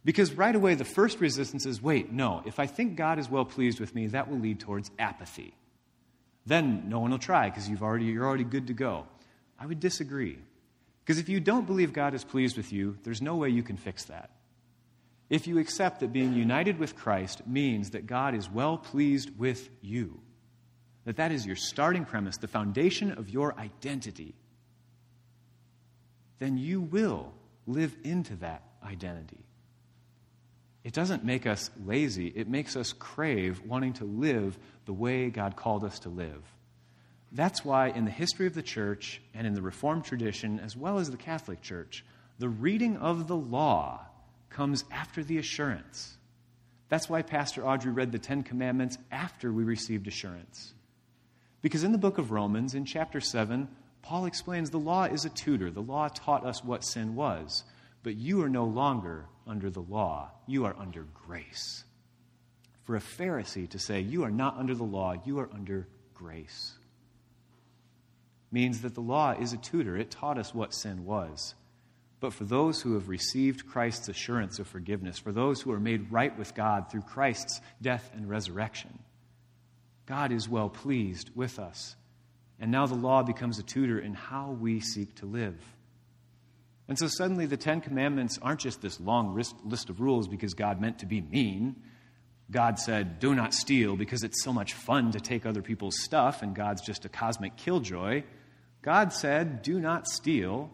Because 0.06 0.32
right 0.34 0.56
away, 0.56 0.76
the 0.76 0.86
first 0.86 1.20
resistance 1.20 1.66
is 1.66 1.82
wait, 1.82 2.12
no, 2.12 2.42
if 2.46 2.60
I 2.60 2.68
think 2.68 2.96
God 2.96 3.20
is 3.20 3.30
well 3.30 3.46
pleased 3.46 3.80
with 3.80 3.94
me, 3.94 4.08
that 4.08 4.30
will 4.30 4.40
lead 4.40 4.60
towards 4.60 4.90
apathy. 4.98 5.54
Then 6.46 6.86
no 6.88 7.00
one 7.00 7.12
will 7.12 7.20
try 7.20 7.50
because 7.50 7.70
you've 7.70 7.84
already, 7.84 8.06
you're 8.06 8.26
already 8.26 8.46
good 8.46 8.68
to 8.68 8.74
go. 8.74 9.06
I 9.60 9.66
would 9.66 9.80
disagree. 9.80 10.40
Because 11.04 11.20
if 11.20 11.28
you 11.28 11.40
don't 11.40 11.68
believe 11.68 11.92
God 11.92 12.14
is 12.14 12.24
pleased 12.24 12.56
with 12.56 12.72
you, 12.72 12.98
there's 13.04 13.22
no 13.22 13.36
way 13.36 13.50
you 13.50 13.64
can 13.64 13.78
fix 13.78 14.06
that. 14.06 14.30
If 15.30 15.48
you 15.48 15.60
accept 15.60 16.00
that 16.00 16.14
being 16.14 16.34
united 16.34 16.80
with 16.80 16.96
Christ 16.96 17.46
means 17.46 17.92
that 17.92 18.08
God 18.08 18.34
is 18.34 18.50
well 18.50 18.78
pleased 18.78 19.38
with 19.38 19.70
you, 19.82 20.20
that 21.06 21.18
that 21.18 21.32
is 21.32 21.46
your 21.46 21.56
starting 21.56 22.06
premise, 22.06 22.38
the 22.38 22.48
foundation 22.48 23.12
of 23.12 23.30
your 23.30 23.54
identity, 23.60 24.34
then 26.40 26.58
you 26.58 26.82
will 26.82 27.34
live 27.68 27.96
into 28.04 28.36
that 28.38 28.64
identity. 28.84 29.46
It 30.90 30.96
doesn't 30.96 31.24
make 31.24 31.46
us 31.46 31.70
lazy, 31.86 32.30
it 32.36 32.50
makes 32.50 32.76
us 32.76 32.94
crave 32.94 33.62
wanting 33.64 33.94
to 33.94 34.06
live 34.06 34.58
the 34.86 34.92
way 34.92 35.30
God 35.30 35.56
called 35.56 35.84
us 35.84 36.00
to 36.00 36.10
live. 36.10 36.42
That's 37.32 37.64
why, 37.64 37.90
in 37.90 38.06
the 38.06 38.12
history 38.12 38.48
of 38.48 38.56
the 38.56 38.64
church 38.64 39.22
and 39.36 39.46
in 39.46 39.54
the 39.54 39.62
Reformed 39.62 40.06
tradition, 40.06 40.60
as 40.60 40.76
well 40.76 40.98
as 40.98 41.12
the 41.12 41.16
Catholic 41.16 41.62
Church, 41.62 42.04
the 42.40 42.50
reading 42.50 42.98
of 42.98 43.28
the 43.28 43.36
law 43.36 44.02
comes 44.50 44.84
after 44.92 45.24
the 45.24 45.38
assurance. 45.38 46.18
That's 46.88 47.08
why 47.08 47.22
Pastor 47.22 47.64
Audrey 47.68 47.92
read 47.92 48.12
the 48.12 48.18
Ten 48.18 48.42
Commandments 48.42 48.98
after 49.12 49.54
we 49.54 49.64
received 49.64 50.08
assurance. 50.08 50.74
Because 51.62 51.84
in 51.84 51.92
the 51.92 52.00
book 52.00 52.18
of 52.18 52.32
Romans, 52.32 52.74
in 52.74 52.84
chapter 52.84 53.22
7, 53.22 53.68
Paul 54.02 54.26
explains 54.26 54.72
the 54.72 54.80
law 54.80 55.04
is 55.04 55.24
a 55.24 55.30
tutor. 55.30 55.70
The 55.70 55.84
law 55.84 56.08
taught 56.08 56.48
us 56.48 56.64
what 56.64 56.84
sin 56.84 57.14
was. 57.14 57.64
But 58.02 58.16
you 58.16 58.42
are 58.42 58.50
no 58.50 58.66
longer 58.66 59.26
under 59.50 59.70
the 59.70 59.82
law, 59.82 60.32
you 60.48 60.66
are 60.66 60.76
under 60.80 61.06
grace. 61.26 61.84
For 62.84 62.96
a 62.96 63.02
Pharisee 63.02 63.70
to 63.70 63.80
say, 63.80 64.00
You 64.00 64.24
are 64.24 64.32
not 64.32 64.58
under 64.58 64.76
the 64.76 64.84
law, 64.84 65.16
you 65.26 65.40
are 65.40 65.50
under 65.54 65.88
grace, 66.14 66.74
means 68.52 68.82
that 68.82 68.96
the 68.96 69.02
law 69.02 69.32
is 69.32 69.54
a 69.54 69.58
tutor. 69.58 69.98
It 69.98 70.12
taught 70.12 70.38
us 70.38 70.54
what 70.54 70.74
sin 70.74 71.06
was. 71.06 71.56
But 72.20 72.34
for 72.34 72.44
those 72.44 72.82
who 72.82 72.96
have 72.96 73.08
received 73.08 73.68
Christ's 73.68 74.10
assurance 74.10 74.60
of 74.60 74.68
forgiveness, 74.68 75.18
for 75.18 75.32
those 75.32 75.62
who 75.62 75.72
are 75.72 75.80
made 75.80 76.12
right 76.12 76.38
with 76.38 76.54
God 76.54 76.92
through 76.92 77.02
Christ's 77.04 77.62
death 77.82 78.12
and 78.14 78.30
resurrection, 78.30 79.00
God 80.06 80.32
is 80.32 80.50
well 80.50 80.70
pleased 80.70 81.30
with 81.36 81.60
us. 81.60 81.96
And 82.60 82.72
now 82.72 82.88
the 82.88 82.96
law 82.96 83.24
becomes 83.24 83.58
a 83.60 83.64
tutor 83.64 84.00
in 84.00 84.14
how 84.14 84.52
we 84.52 84.82
seek 84.82 85.16
to 85.16 85.26
live. 85.26 85.56
And 86.90 86.98
so 86.98 87.08
suddenly 87.08 87.46
the 87.46 87.56
Ten 87.56 87.82
Commandments 87.82 88.40
aren't 88.42 88.62
just 88.62 88.82
this 88.82 89.00
long 89.00 89.36
list 89.64 89.90
of 89.90 90.02
rules 90.02 90.28
because 90.28 90.56
God 90.56 90.82
meant 90.82 91.00
to 91.00 91.06
be 91.06 91.22
mean. 91.22 91.76
God 92.50 92.80
said, 92.80 93.20
do 93.20 93.36
not 93.36 93.54
steal 93.54 93.96
because 93.96 94.24
it's 94.24 94.44
so 94.44 94.52
much 94.52 94.74
fun 94.74 95.12
to 95.12 95.20
take 95.20 95.46
other 95.46 95.62
people's 95.62 96.02
stuff, 96.02 96.42
and 96.42 96.56
God's 96.56 96.82
just 96.82 97.06
a 97.06 97.10
cosmic 97.10 97.56
killjoy. 97.58 98.24
God 98.82 99.14
said, 99.14 99.62
do 99.62 99.80
not 99.80 100.08
steal 100.08 100.72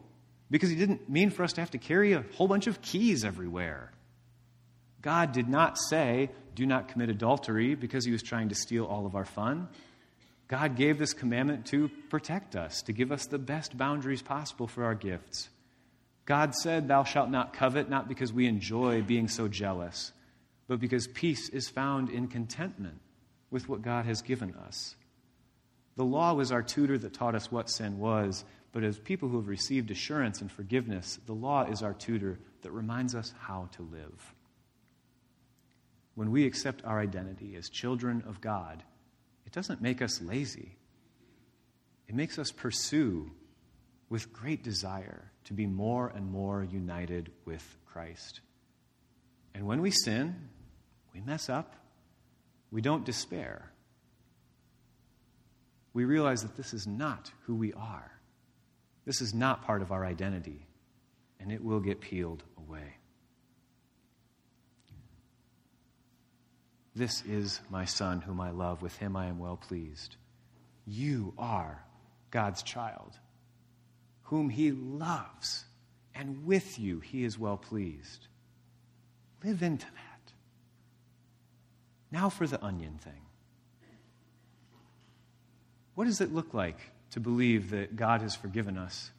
because 0.50 0.70
He 0.70 0.78
didn't 0.78 1.10
mean 1.10 1.32
for 1.32 1.44
us 1.44 1.52
to 1.54 1.62
have 1.62 1.72
to 1.72 1.78
carry 1.78 2.14
a 2.14 2.24
whole 2.36 2.48
bunch 2.48 2.68
of 2.68 2.82
keys 2.82 3.26
everywhere. 3.26 3.92
God 5.02 5.34
did 5.34 5.50
not 5.50 5.78
say, 5.78 6.30
do 6.56 6.66
not 6.66 6.88
commit 6.88 7.10
adultery 7.10 7.76
because 7.76 8.06
He 8.06 8.14
was 8.14 8.24
trying 8.24 8.48
to 8.50 8.56
steal 8.56 8.86
all 8.86 9.06
of 9.06 9.16
our 9.16 9.26
fun. 9.26 9.68
God 10.48 10.78
gave 10.78 10.98
this 10.98 11.12
commandment 11.12 11.66
to 11.68 11.90
protect 12.10 12.56
us, 12.56 12.84
to 12.84 12.94
give 12.94 13.12
us 13.12 13.26
the 13.26 13.38
best 13.38 13.78
boundaries 13.78 14.22
possible 14.22 14.68
for 14.68 14.86
our 14.86 14.96
gifts. 14.96 15.50
God 16.26 16.56
said, 16.56 16.88
Thou 16.88 17.04
shalt 17.04 17.30
not 17.30 17.54
covet, 17.54 17.90
not 17.90 18.08
because 18.08 18.34
we 18.34 18.48
enjoy 18.48 19.02
being 19.02 19.28
so 19.28 19.48
jealous, 19.48 20.12
but 20.68 20.80
because 20.80 21.08
peace 21.08 21.50
is 21.50 21.70
found 21.70 22.10
in 22.10 22.28
contentment 22.28 23.00
with 23.52 23.70
what 23.70 23.84
God 23.84 24.06
has 24.06 24.22
given 24.22 24.54
us. 24.56 24.96
The 25.96 26.04
law 26.04 26.34
was 26.34 26.52
our 26.52 26.64
tutor 26.64 26.98
that 26.98 27.14
taught 27.14 27.36
us 27.36 27.52
what 27.52 27.70
sin 27.70 28.00
was, 28.00 28.44
but 28.72 28.84
as 28.84 29.00
people 29.00 29.30
who 29.30 29.38
have 29.38 29.48
received 29.48 29.92
assurance 29.92 30.42
and 30.42 30.52
forgiveness, 30.52 31.20
the 31.26 31.34
law 31.34 31.64
is 31.64 31.82
our 31.82 31.94
tutor 31.94 32.40
that 32.64 32.72
reminds 32.72 33.16
us 33.16 33.34
how 33.40 33.70
to 33.74 33.84
live. 33.84 34.34
When 36.16 36.32
we 36.32 36.46
accept 36.46 36.84
our 36.84 37.00
identity 37.00 37.56
as 37.56 37.70
children 37.70 38.24
of 38.28 38.42
God, 38.42 38.84
it 39.46 39.54
doesn't 39.54 39.82
make 39.82 40.02
us 40.02 40.22
lazy. 40.22 40.76
It 42.08 42.16
makes 42.16 42.40
us 42.40 42.52
pursue 42.52 43.32
with 44.10 44.32
great 44.34 44.64
desire 44.64 45.32
to 45.46 45.54
be 45.54 45.66
more 45.66 46.12
and 46.16 46.30
more 46.30 46.64
united 46.64 47.32
with 47.46 47.78
Christ. 47.86 48.42
And 49.54 49.66
when 49.66 49.82
we 49.82 49.92
sin, 49.92 50.36
we 51.14 51.22
mess 51.22 51.50
up, 51.50 51.76
we 52.72 52.82
don't 52.82 53.06
despair. 53.06 53.72
We 55.94 56.06
realize 56.06 56.42
that 56.42 56.58
this 56.58 56.74
is 56.74 56.86
not 56.86 57.32
who 57.44 57.56
we 57.56 57.74
are. 57.74 58.12
This 59.06 59.22
is 59.22 59.34
not 59.34 59.64
part 59.64 59.82
of 59.82 59.92
our 59.92 60.06
identity, 60.06 60.68
and 61.40 61.52
it 61.52 61.64
will 61.64 61.80
get 61.80 62.02
peeled 62.02 62.44
away. 62.58 62.98
This 66.96 67.24
is 67.26 67.60
my 67.70 67.86
son 67.86 68.22
whom 68.22 68.40
I 68.40 68.52
love. 68.52 68.82
With 68.82 68.96
him 68.98 69.16
I 69.16 69.28
am 69.28 69.38
well 69.38 69.58
pleased. 69.58 70.16
You 70.86 71.34
are 71.38 71.84
God's 72.32 72.64
child 72.64 73.20
whom 74.26 74.50
he 74.50 74.72
loves, 74.72 75.66
and 76.14 76.46
with 76.46 76.80
you 76.80 77.00
he 77.00 77.24
is 77.24 77.38
well 77.38 77.58
pleased. 77.58 78.28
Live 79.44 79.62
into 79.62 79.86
that. 79.86 80.34
Now 82.12 82.30
for 82.30 82.48
the 82.48 82.64
onion 82.64 83.00
thing. 83.04 83.22
What 85.94 86.06
does 86.06 86.22
it 86.22 86.34
look 86.34 86.54
like 86.54 86.78
to 87.12 87.20
believe 87.20 87.70
that 87.70 87.96
God 87.96 88.22
has 88.22 88.36
forgiven 88.36 88.78
us 88.78 89.12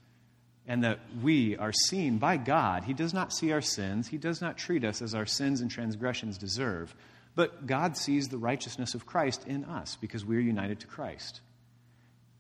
and 0.67 0.83
that 0.85 0.99
we 1.23 1.57
are 1.57 1.73
seen 1.73 2.19
by 2.19 2.37
God? 2.37 2.85
He 2.85 2.93
does 2.93 3.15
not 3.15 3.33
see 3.33 3.53
our 3.53 3.61
sins, 3.61 4.09
He 4.09 4.19
does 4.19 4.41
not 4.41 4.59
treat 4.59 4.85
us 4.85 5.03
as 5.03 5.15
our 5.15 5.27
sins 5.27 5.61
and 5.61 5.71
transgressions 5.71 6.37
deserve, 6.37 6.95
but 7.35 7.67
God 7.67 7.97
sees 7.97 8.29
the 8.29 8.39
righteousness 8.39 8.95
of 8.95 9.07
Christ 9.07 9.47
in 9.47 9.65
us 9.65 9.97
because 10.01 10.25
we 10.25 10.37
are 10.37 10.41
united 10.41 10.81
to 10.81 10.87
Christ. 10.87 11.41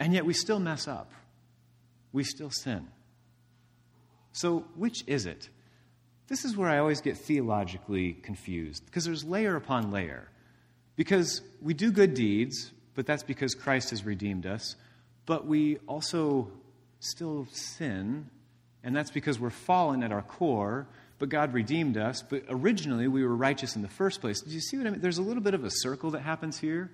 And 0.00 0.12
yet 0.12 0.26
we 0.26 0.32
still 0.34 0.58
mess 0.58 0.88
up 0.88 1.12
we 2.16 2.24
still 2.24 2.50
sin. 2.50 2.88
So, 4.32 4.64
which 4.74 5.04
is 5.06 5.26
it? 5.26 5.50
This 6.28 6.46
is 6.46 6.56
where 6.56 6.68
I 6.68 6.78
always 6.78 7.02
get 7.02 7.18
theologically 7.18 8.14
confused 8.14 8.84
because 8.86 9.04
there's 9.04 9.22
layer 9.22 9.54
upon 9.54 9.92
layer. 9.92 10.28
Because 10.96 11.42
we 11.60 11.74
do 11.74 11.92
good 11.92 12.14
deeds, 12.14 12.72
but 12.94 13.04
that's 13.06 13.22
because 13.22 13.54
Christ 13.54 13.90
has 13.90 14.06
redeemed 14.06 14.46
us. 14.46 14.76
But 15.26 15.46
we 15.46 15.76
also 15.86 16.50
still 17.00 17.46
sin, 17.52 18.30
and 18.82 18.96
that's 18.96 19.10
because 19.10 19.38
we're 19.38 19.50
fallen 19.50 20.02
at 20.02 20.10
our 20.10 20.22
core, 20.22 20.86
but 21.18 21.28
God 21.28 21.52
redeemed 21.52 21.98
us. 21.98 22.22
But 22.22 22.44
originally, 22.48 23.08
we 23.08 23.24
were 23.24 23.36
righteous 23.36 23.76
in 23.76 23.82
the 23.82 23.88
first 23.88 24.22
place. 24.22 24.40
Do 24.40 24.54
you 24.54 24.60
see 24.60 24.78
what 24.78 24.86
I 24.86 24.90
mean? 24.90 25.00
There's 25.00 25.18
a 25.18 25.22
little 25.22 25.42
bit 25.42 25.52
of 25.52 25.64
a 25.64 25.70
circle 25.70 26.12
that 26.12 26.22
happens 26.22 26.58
here. 26.58 26.90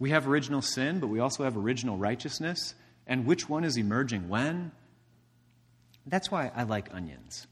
We 0.00 0.10
have 0.10 0.26
original 0.26 0.60
sin, 0.60 0.98
but 0.98 1.06
we 1.06 1.20
also 1.20 1.44
have 1.44 1.56
original 1.56 1.96
righteousness 1.96 2.74
and 3.06 3.26
which 3.26 3.48
one 3.48 3.64
is 3.64 3.76
emerging 3.76 4.28
when. 4.28 4.72
That's 6.06 6.30
why 6.30 6.50
I 6.54 6.64
like 6.64 6.92
onions. 6.92 7.46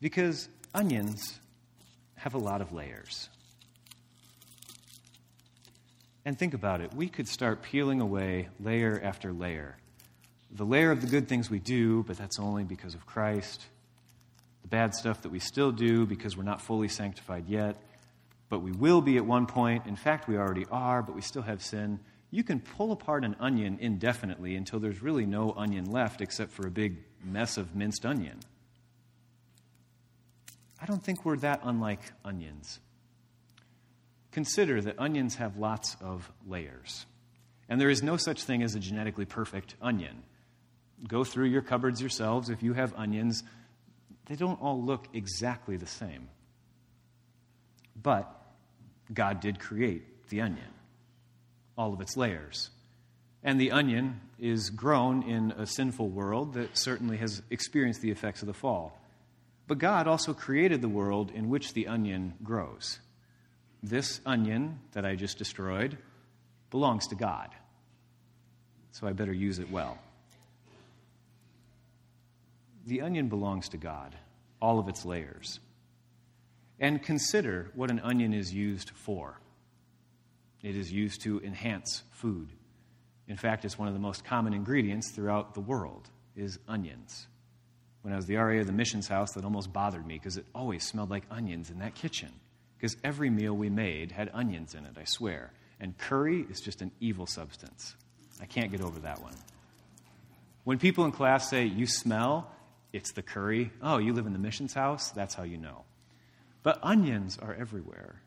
Because 0.00 0.48
onions 0.74 1.40
have 2.16 2.34
a 2.34 2.38
lot 2.38 2.60
of 2.60 2.72
layers. 2.72 3.28
And 6.24 6.38
think 6.38 6.54
about 6.54 6.80
it. 6.80 6.92
We 6.92 7.08
could 7.08 7.28
start 7.28 7.62
peeling 7.62 8.00
away 8.00 8.48
layer 8.58 9.00
after 9.02 9.32
layer. 9.32 9.76
The 10.50 10.64
layer 10.64 10.90
of 10.90 11.00
the 11.00 11.06
good 11.06 11.28
things 11.28 11.50
we 11.50 11.60
do, 11.60 12.02
but 12.02 12.16
that's 12.16 12.38
only 12.38 12.64
because 12.64 12.94
of 12.94 13.06
Christ. 13.06 13.64
The 14.62 14.68
bad 14.68 14.94
stuff 14.94 15.22
that 15.22 15.30
we 15.30 15.38
still 15.38 15.70
do 15.70 16.04
because 16.06 16.36
we're 16.36 16.42
not 16.42 16.60
fully 16.60 16.88
sanctified 16.88 17.46
yet, 17.46 17.76
but 18.48 18.60
we 18.60 18.72
will 18.72 19.00
be 19.00 19.16
at 19.16 19.24
one 19.24 19.46
point. 19.46 19.86
In 19.86 19.96
fact, 19.96 20.28
we 20.28 20.36
already 20.36 20.66
are, 20.70 21.02
but 21.02 21.14
we 21.14 21.20
still 21.20 21.42
have 21.42 21.62
sin 21.62 22.00
you 22.30 22.42
can 22.42 22.60
pull 22.60 22.92
apart 22.92 23.24
an 23.24 23.36
onion 23.38 23.78
indefinitely 23.80 24.56
until 24.56 24.80
there's 24.80 25.02
really 25.02 25.26
no 25.26 25.52
onion 25.56 25.90
left 25.90 26.20
except 26.20 26.52
for 26.52 26.66
a 26.66 26.70
big 26.70 26.96
mess 27.24 27.56
of 27.56 27.74
minced 27.74 28.04
onion. 28.04 28.38
I 30.80 30.86
don't 30.86 31.02
think 31.02 31.24
we're 31.24 31.36
that 31.38 31.60
unlike 31.62 32.00
onions. 32.24 32.80
Consider 34.32 34.82
that 34.82 34.98
onions 34.98 35.36
have 35.36 35.56
lots 35.56 35.96
of 36.00 36.30
layers, 36.46 37.06
and 37.68 37.80
there 37.80 37.88
is 37.88 38.02
no 38.02 38.16
such 38.16 38.42
thing 38.42 38.62
as 38.62 38.74
a 38.74 38.80
genetically 38.80 39.24
perfect 39.24 39.74
onion. 39.80 40.22
Go 41.08 41.24
through 41.24 41.46
your 41.46 41.62
cupboards 41.62 42.00
yourselves. 42.00 42.50
If 42.50 42.62
you 42.62 42.74
have 42.74 42.92
onions, 42.94 43.42
they 44.26 44.34
don't 44.34 44.60
all 44.60 44.82
look 44.82 45.08
exactly 45.14 45.76
the 45.76 45.86
same. 45.86 46.28
But 48.00 48.30
God 49.12 49.40
did 49.40 49.58
create 49.58 50.28
the 50.28 50.42
onion 50.42 50.75
all 51.76 51.92
of 51.92 52.00
its 52.00 52.16
layers. 52.16 52.70
And 53.42 53.60
the 53.60 53.70
onion 53.70 54.20
is 54.38 54.70
grown 54.70 55.22
in 55.22 55.52
a 55.52 55.66
sinful 55.66 56.08
world 56.08 56.54
that 56.54 56.76
certainly 56.76 57.16
has 57.18 57.42
experienced 57.50 58.00
the 58.00 58.10
effects 58.10 58.42
of 58.42 58.48
the 58.48 58.54
fall. 58.54 59.00
But 59.68 59.78
God 59.78 60.06
also 60.06 60.34
created 60.34 60.80
the 60.80 60.88
world 60.88 61.30
in 61.30 61.48
which 61.48 61.72
the 61.72 61.86
onion 61.88 62.34
grows. 62.42 62.98
This 63.82 64.20
onion 64.26 64.80
that 64.92 65.04
I 65.04 65.16
just 65.16 65.38
destroyed 65.38 65.98
belongs 66.70 67.06
to 67.08 67.14
God. 67.14 67.50
So 68.92 69.06
I 69.06 69.12
better 69.12 69.32
use 69.32 69.58
it 69.58 69.70
well. 69.70 69.98
The 72.86 73.02
onion 73.02 73.28
belongs 73.28 73.68
to 73.70 73.76
God, 73.76 74.14
all 74.60 74.78
of 74.78 74.88
its 74.88 75.04
layers. 75.04 75.60
And 76.78 77.02
consider 77.02 77.70
what 77.74 77.90
an 77.90 78.00
onion 78.00 78.32
is 78.32 78.52
used 78.52 78.90
for. 78.90 79.40
It 80.62 80.76
is 80.76 80.92
used 80.92 81.22
to 81.22 81.40
enhance 81.42 82.02
food. 82.10 82.48
In 83.28 83.36
fact, 83.36 83.64
it's 83.64 83.78
one 83.78 83.88
of 83.88 83.94
the 83.94 84.00
most 84.00 84.24
common 84.24 84.54
ingredients 84.54 85.10
throughout 85.10 85.54
the 85.54 85.60
world 85.60 86.08
is 86.36 86.58
onions. 86.68 87.26
When 88.02 88.12
I 88.12 88.16
was 88.16 88.26
the 88.26 88.36
RA 88.36 88.60
of 88.60 88.66
the 88.66 88.72
missions 88.72 89.08
house, 89.08 89.32
that 89.32 89.44
almost 89.44 89.72
bothered 89.72 90.06
me 90.06 90.14
because 90.14 90.36
it 90.36 90.46
always 90.54 90.86
smelled 90.86 91.10
like 91.10 91.24
onions 91.30 91.70
in 91.70 91.80
that 91.80 91.94
kitchen. 91.94 92.30
Because 92.76 92.96
every 93.02 93.30
meal 93.30 93.54
we 93.54 93.68
made 93.68 94.12
had 94.12 94.30
onions 94.32 94.74
in 94.74 94.84
it, 94.84 94.96
I 94.96 95.04
swear. 95.04 95.50
And 95.80 95.96
curry 95.98 96.46
is 96.48 96.60
just 96.60 96.82
an 96.82 96.92
evil 97.00 97.26
substance. 97.26 97.96
I 98.40 98.46
can't 98.46 98.70
get 98.70 98.80
over 98.80 99.00
that 99.00 99.20
one. 99.22 99.34
When 100.64 100.78
people 100.78 101.04
in 101.04 101.12
class 101.12 101.48
say, 101.50 101.64
You 101.64 101.86
smell, 101.86 102.50
it's 102.92 103.12
the 103.12 103.22
curry. 103.22 103.72
Oh, 103.82 103.98
you 103.98 104.12
live 104.12 104.26
in 104.26 104.32
the 104.32 104.38
missions 104.38 104.74
house? 104.74 105.10
That's 105.10 105.34
how 105.34 105.42
you 105.42 105.58
know. 105.58 105.84
But 106.62 106.78
onions 106.82 107.38
are 107.40 107.54
everywhere. 107.54 108.20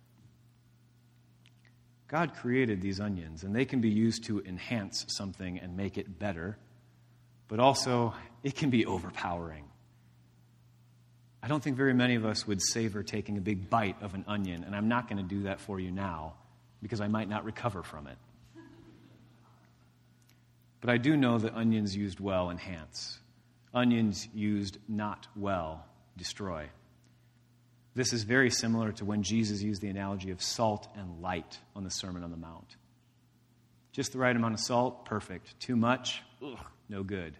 God 2.10 2.34
created 2.36 2.82
these 2.82 3.00
onions, 3.00 3.44
and 3.44 3.56
they 3.56 3.66
can 3.66 3.82
be 3.82 3.90
used 3.90 4.24
to 4.26 4.42
enhance 4.42 5.06
something 5.10 5.60
and 5.60 5.78
make 5.78 5.98
it 5.98 6.18
better, 6.18 6.58
but 7.48 7.60
also 7.60 8.16
it 8.44 8.56
can 8.56 8.72
be 8.72 8.86
overpowering. 8.86 9.64
I 11.42 11.48
don't 11.48 11.64
think 11.64 11.78
very 11.78 11.94
many 11.94 12.16
of 12.16 12.26
us 12.26 12.48
would 12.48 12.62
savor 12.62 13.04
taking 13.04 13.38
a 13.38 13.42
big 13.42 13.70
bite 13.70 14.02
of 14.02 14.16
an 14.16 14.26
onion, 14.28 14.64
and 14.64 14.76
I'm 14.76 14.88
not 14.88 15.08
going 15.08 15.22
to 15.22 15.36
do 15.36 15.44
that 15.44 15.62
for 15.62 15.80
you 15.80 15.92
now 15.92 16.34
because 16.82 17.00
I 17.00 17.08
might 17.08 17.30
not 17.30 17.46
recover 17.46 17.84
from 17.84 18.08
it. 18.08 18.18
But 20.82 20.90
I 20.90 20.98
do 20.98 21.16
know 21.16 21.38
that 21.38 21.54
onions 21.54 21.96
used 21.96 22.20
well 22.20 22.50
enhance, 22.50 23.20
onions 23.72 24.28
used 24.34 24.80
not 24.88 25.28
well 25.36 25.86
destroy. 26.18 26.70
This 28.00 28.14
is 28.14 28.24
very 28.24 28.50
similar 28.50 28.94
to 28.94 29.04
when 29.04 29.24
Jesus 29.24 29.62
used 29.62 29.82
the 29.82 29.90
analogy 29.90 30.32
of 30.32 30.42
salt 30.42 30.88
and 30.96 31.22
light 31.22 31.60
on 31.76 31.84
the 31.84 31.90
Sermon 31.90 32.24
on 32.24 32.32
the 32.32 32.38
Mount. 32.38 32.78
Just 33.92 34.14
the 34.14 34.20
right 34.20 34.34
amount 34.34 34.54
of 34.54 34.62
salt, 34.62 35.04
perfect. 35.04 35.60
Too 35.60 35.76
much, 35.76 36.22
ugh, 36.42 36.58
no 36.88 37.04
good. 37.04 37.36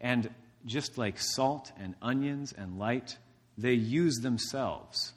And 0.00 0.30
just 0.64 0.96
like 0.96 1.20
salt 1.20 1.70
and 1.78 1.94
onions 2.00 2.54
and 2.56 2.78
light, 2.78 3.18
they 3.58 3.74
use 3.74 4.20
themselves. 4.22 5.12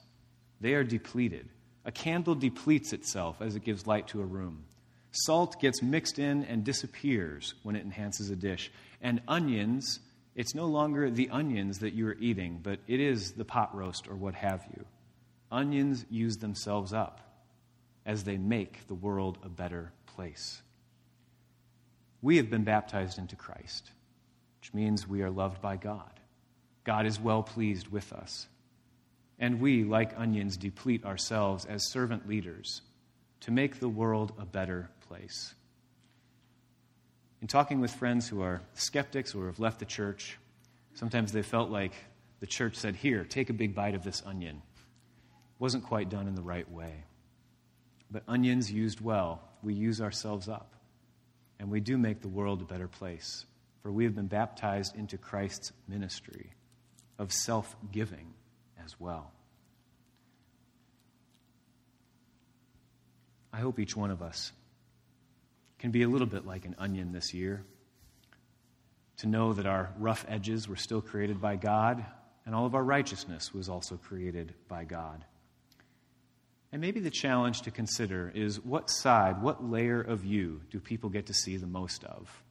They 0.60 0.74
are 0.74 0.84
depleted. 0.84 1.48
A 1.86 1.90
candle 1.90 2.34
depletes 2.34 2.92
itself 2.92 3.40
as 3.40 3.56
it 3.56 3.64
gives 3.64 3.86
light 3.86 4.08
to 4.08 4.20
a 4.20 4.26
room. 4.26 4.64
Salt 5.12 5.58
gets 5.62 5.82
mixed 5.82 6.18
in 6.18 6.44
and 6.44 6.62
disappears 6.62 7.54
when 7.62 7.74
it 7.74 7.86
enhances 7.86 8.28
a 8.28 8.36
dish. 8.36 8.70
And 9.00 9.22
onions 9.26 9.98
it's 10.34 10.54
no 10.54 10.66
longer 10.66 11.10
the 11.10 11.30
onions 11.30 11.80
that 11.80 11.92
you 11.92 12.06
are 12.08 12.16
eating, 12.20 12.60
but 12.62 12.78
it 12.86 13.00
is 13.00 13.32
the 13.32 13.44
pot 13.44 13.74
roast 13.74 14.08
or 14.08 14.14
what 14.14 14.34
have 14.34 14.64
you. 14.76 14.84
Onions 15.50 16.04
use 16.08 16.36
themselves 16.38 16.92
up 16.92 17.20
as 18.06 18.24
they 18.24 18.38
make 18.38 18.86
the 18.86 18.94
world 18.94 19.38
a 19.44 19.48
better 19.48 19.92
place. 20.06 20.62
We 22.22 22.36
have 22.36 22.50
been 22.50 22.64
baptized 22.64 23.18
into 23.18 23.36
Christ, 23.36 23.90
which 24.60 24.72
means 24.74 25.08
we 25.08 25.22
are 25.22 25.30
loved 25.30 25.60
by 25.60 25.76
God. 25.76 26.10
God 26.84 27.06
is 27.06 27.20
well 27.20 27.42
pleased 27.42 27.88
with 27.88 28.12
us. 28.12 28.46
And 29.38 29.60
we, 29.60 29.84
like 29.84 30.18
onions, 30.18 30.56
deplete 30.56 31.04
ourselves 31.04 31.64
as 31.64 31.90
servant 31.90 32.28
leaders 32.28 32.82
to 33.40 33.50
make 33.50 33.80
the 33.80 33.88
world 33.88 34.32
a 34.38 34.44
better 34.44 34.90
place. 35.08 35.54
In 37.40 37.48
talking 37.48 37.80
with 37.80 37.92
friends 37.92 38.28
who 38.28 38.42
are 38.42 38.60
skeptics 38.74 39.34
or 39.34 39.46
have 39.46 39.58
left 39.58 39.78
the 39.78 39.86
church, 39.86 40.38
sometimes 40.94 41.32
they 41.32 41.42
felt 41.42 41.70
like 41.70 41.92
the 42.40 42.46
church 42.46 42.76
said, 42.76 42.96
Here, 42.96 43.24
take 43.24 43.50
a 43.50 43.54
big 43.54 43.74
bite 43.74 43.94
of 43.94 44.04
this 44.04 44.22
onion. 44.26 44.56
It 44.56 45.60
wasn't 45.60 45.84
quite 45.84 46.10
done 46.10 46.26
in 46.26 46.34
the 46.34 46.42
right 46.42 46.70
way. 46.70 47.04
But 48.10 48.24
onions 48.28 48.70
used 48.70 49.00
well, 49.00 49.40
we 49.62 49.72
use 49.74 50.00
ourselves 50.00 50.48
up. 50.48 50.74
And 51.58 51.70
we 51.70 51.80
do 51.80 51.96
make 51.96 52.20
the 52.20 52.28
world 52.28 52.62
a 52.62 52.64
better 52.64 52.88
place. 52.88 53.46
For 53.82 53.90
we 53.90 54.04
have 54.04 54.14
been 54.14 54.26
baptized 54.26 54.96
into 54.96 55.16
Christ's 55.16 55.72
ministry 55.88 56.52
of 57.18 57.32
self 57.32 57.74
giving 57.90 58.34
as 58.82 58.98
well. 58.98 59.30
I 63.52 63.58
hope 63.58 63.78
each 63.78 63.96
one 63.96 64.10
of 64.10 64.22
us 64.22 64.52
can 65.80 65.90
be 65.90 66.02
a 66.02 66.08
little 66.08 66.26
bit 66.26 66.46
like 66.46 66.66
an 66.66 66.76
onion 66.78 67.10
this 67.12 67.32
year. 67.32 67.64
To 69.18 69.26
know 69.26 69.54
that 69.54 69.66
our 69.66 69.90
rough 69.98 70.24
edges 70.28 70.68
were 70.68 70.76
still 70.76 71.00
created 71.00 71.40
by 71.40 71.56
God, 71.56 72.04
and 72.44 72.54
all 72.54 72.66
of 72.66 72.74
our 72.74 72.84
righteousness 72.84 73.52
was 73.52 73.68
also 73.68 73.96
created 73.96 74.54
by 74.68 74.84
God. 74.84 75.24
And 76.70 76.80
maybe 76.80 77.00
the 77.00 77.10
challenge 77.10 77.62
to 77.62 77.70
consider 77.70 78.30
is 78.34 78.62
what 78.64 78.90
side, 78.90 79.42
what 79.42 79.68
layer 79.68 80.00
of 80.00 80.24
you 80.24 80.60
do 80.70 80.78
people 80.78 81.10
get 81.10 81.26
to 81.26 81.34
see 81.34 81.56
the 81.56 81.66
most 81.66 82.04
of? 82.04 82.42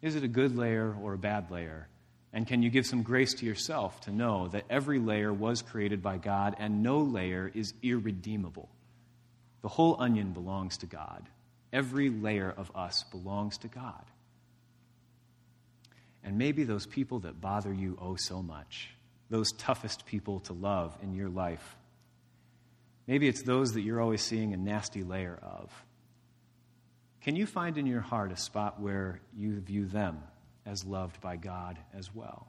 Is 0.00 0.14
it 0.14 0.22
a 0.22 0.28
good 0.28 0.56
layer 0.56 0.96
or 1.02 1.14
a 1.14 1.18
bad 1.18 1.50
layer? 1.50 1.88
And 2.32 2.46
can 2.46 2.62
you 2.62 2.70
give 2.70 2.86
some 2.86 3.02
grace 3.02 3.34
to 3.34 3.46
yourself 3.46 4.00
to 4.02 4.12
know 4.12 4.48
that 4.48 4.64
every 4.70 4.98
layer 4.98 5.32
was 5.32 5.60
created 5.60 6.02
by 6.02 6.18
God 6.18 6.54
and 6.58 6.82
no 6.82 6.98
layer 6.98 7.50
is 7.52 7.74
irredeemable? 7.82 8.68
The 9.62 9.68
whole 9.68 9.96
onion 9.98 10.32
belongs 10.32 10.78
to 10.78 10.86
God. 10.86 11.28
Every 11.76 12.08
layer 12.08 12.50
of 12.56 12.72
us 12.74 13.04
belongs 13.10 13.58
to 13.58 13.68
God. 13.68 14.02
And 16.24 16.38
maybe 16.38 16.64
those 16.64 16.86
people 16.86 17.18
that 17.20 17.38
bother 17.38 17.70
you 17.70 17.98
oh 18.00 18.16
so 18.16 18.42
much, 18.42 18.88
those 19.28 19.52
toughest 19.52 20.06
people 20.06 20.40
to 20.40 20.54
love 20.54 20.96
in 21.02 21.14
your 21.14 21.28
life, 21.28 21.76
maybe 23.06 23.28
it's 23.28 23.42
those 23.42 23.74
that 23.74 23.82
you're 23.82 24.00
always 24.00 24.22
seeing 24.22 24.54
a 24.54 24.56
nasty 24.56 25.04
layer 25.04 25.38
of. 25.42 25.70
Can 27.20 27.36
you 27.36 27.44
find 27.44 27.76
in 27.76 27.84
your 27.84 28.00
heart 28.00 28.32
a 28.32 28.38
spot 28.38 28.80
where 28.80 29.20
you 29.36 29.60
view 29.60 29.84
them 29.84 30.22
as 30.64 30.82
loved 30.82 31.20
by 31.20 31.36
God 31.36 31.76
as 31.92 32.08
well? 32.14 32.48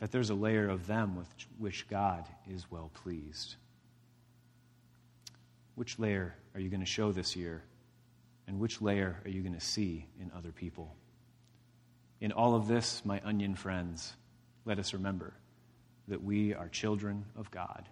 That 0.00 0.10
there's 0.10 0.30
a 0.30 0.34
layer 0.34 0.68
of 0.68 0.88
them 0.88 1.14
with 1.14 1.28
which 1.58 1.86
God 1.86 2.26
is 2.52 2.68
well 2.72 2.90
pleased. 2.92 3.54
Which 5.74 5.98
layer 5.98 6.34
are 6.54 6.60
you 6.60 6.68
going 6.68 6.80
to 6.80 6.86
show 6.86 7.12
this 7.12 7.36
year? 7.36 7.62
And 8.46 8.58
which 8.58 8.82
layer 8.82 9.20
are 9.24 9.30
you 9.30 9.42
going 9.42 9.54
to 9.54 9.60
see 9.60 10.06
in 10.20 10.30
other 10.36 10.52
people? 10.52 10.94
In 12.20 12.32
all 12.32 12.54
of 12.54 12.68
this, 12.68 13.02
my 13.04 13.20
onion 13.24 13.54
friends, 13.54 14.12
let 14.64 14.78
us 14.78 14.92
remember 14.92 15.34
that 16.08 16.22
we 16.22 16.54
are 16.54 16.68
children 16.68 17.24
of 17.36 17.50
God, 17.50 17.88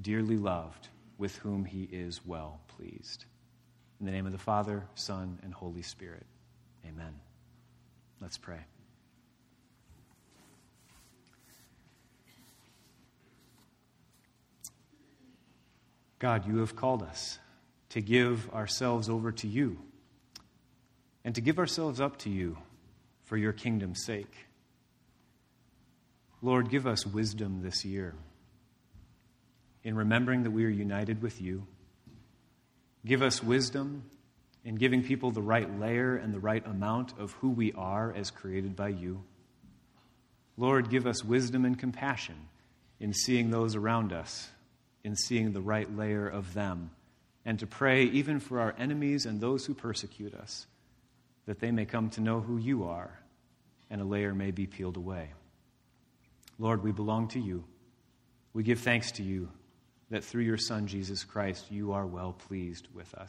dearly 0.00 0.36
loved, 0.36 0.88
with 1.18 1.36
whom 1.36 1.64
he 1.64 1.84
is 1.84 2.20
well 2.24 2.60
pleased. 2.68 3.24
In 3.98 4.06
the 4.06 4.12
name 4.12 4.26
of 4.26 4.32
the 4.32 4.38
Father, 4.38 4.86
Son, 4.94 5.38
and 5.42 5.52
Holy 5.52 5.82
Spirit, 5.82 6.26
amen. 6.86 7.14
Let's 8.20 8.38
pray. 8.38 8.60
God, 16.20 16.46
you 16.46 16.58
have 16.58 16.76
called 16.76 17.02
us 17.02 17.38
to 17.88 18.02
give 18.02 18.48
ourselves 18.50 19.08
over 19.08 19.32
to 19.32 19.48
you 19.48 19.78
and 21.24 21.34
to 21.34 21.40
give 21.40 21.58
ourselves 21.58 21.98
up 21.98 22.18
to 22.18 22.30
you 22.30 22.58
for 23.24 23.38
your 23.38 23.54
kingdom's 23.54 24.04
sake. 24.04 24.46
Lord, 26.42 26.70
give 26.70 26.86
us 26.86 27.06
wisdom 27.06 27.62
this 27.62 27.86
year 27.86 28.14
in 29.82 29.96
remembering 29.96 30.42
that 30.42 30.50
we 30.50 30.66
are 30.66 30.70
united 30.70 31.22
with 31.22 31.40
you. 31.40 31.66
Give 33.04 33.22
us 33.22 33.42
wisdom 33.42 34.04
in 34.62 34.74
giving 34.74 35.02
people 35.02 35.30
the 35.30 35.40
right 35.40 35.80
layer 35.80 36.16
and 36.16 36.34
the 36.34 36.40
right 36.40 36.66
amount 36.66 37.18
of 37.18 37.32
who 37.32 37.48
we 37.48 37.72
are 37.72 38.12
as 38.14 38.30
created 38.30 38.76
by 38.76 38.88
you. 38.88 39.24
Lord, 40.58 40.90
give 40.90 41.06
us 41.06 41.24
wisdom 41.24 41.64
and 41.64 41.78
compassion 41.78 42.36
in 42.98 43.14
seeing 43.14 43.50
those 43.50 43.74
around 43.74 44.12
us 44.12 44.50
in 45.04 45.16
seeing 45.16 45.52
the 45.52 45.60
right 45.60 45.96
layer 45.96 46.28
of 46.28 46.54
them, 46.54 46.90
and 47.44 47.58
to 47.58 47.66
pray 47.66 48.04
even 48.04 48.40
for 48.40 48.60
our 48.60 48.74
enemies 48.78 49.26
and 49.26 49.40
those 49.40 49.66
who 49.66 49.74
persecute 49.74 50.34
us, 50.34 50.66
that 51.46 51.60
they 51.60 51.70
may 51.70 51.84
come 51.84 52.10
to 52.10 52.20
know 52.20 52.40
who 52.40 52.58
you 52.58 52.84
are, 52.84 53.18
and 53.90 54.00
a 54.00 54.04
layer 54.04 54.34
may 54.34 54.50
be 54.50 54.66
peeled 54.66 54.96
away. 54.96 55.30
Lord, 56.58 56.82
we 56.82 56.92
belong 56.92 57.28
to 57.28 57.40
you. 57.40 57.64
We 58.52 58.62
give 58.62 58.80
thanks 58.80 59.12
to 59.12 59.22
you 59.22 59.48
that 60.10 60.24
through 60.24 60.42
your 60.42 60.58
Son, 60.58 60.86
Jesus 60.86 61.24
Christ, 61.24 61.70
you 61.70 61.92
are 61.92 62.06
well 62.06 62.32
pleased 62.32 62.88
with 62.94 63.12
us. 63.14 63.28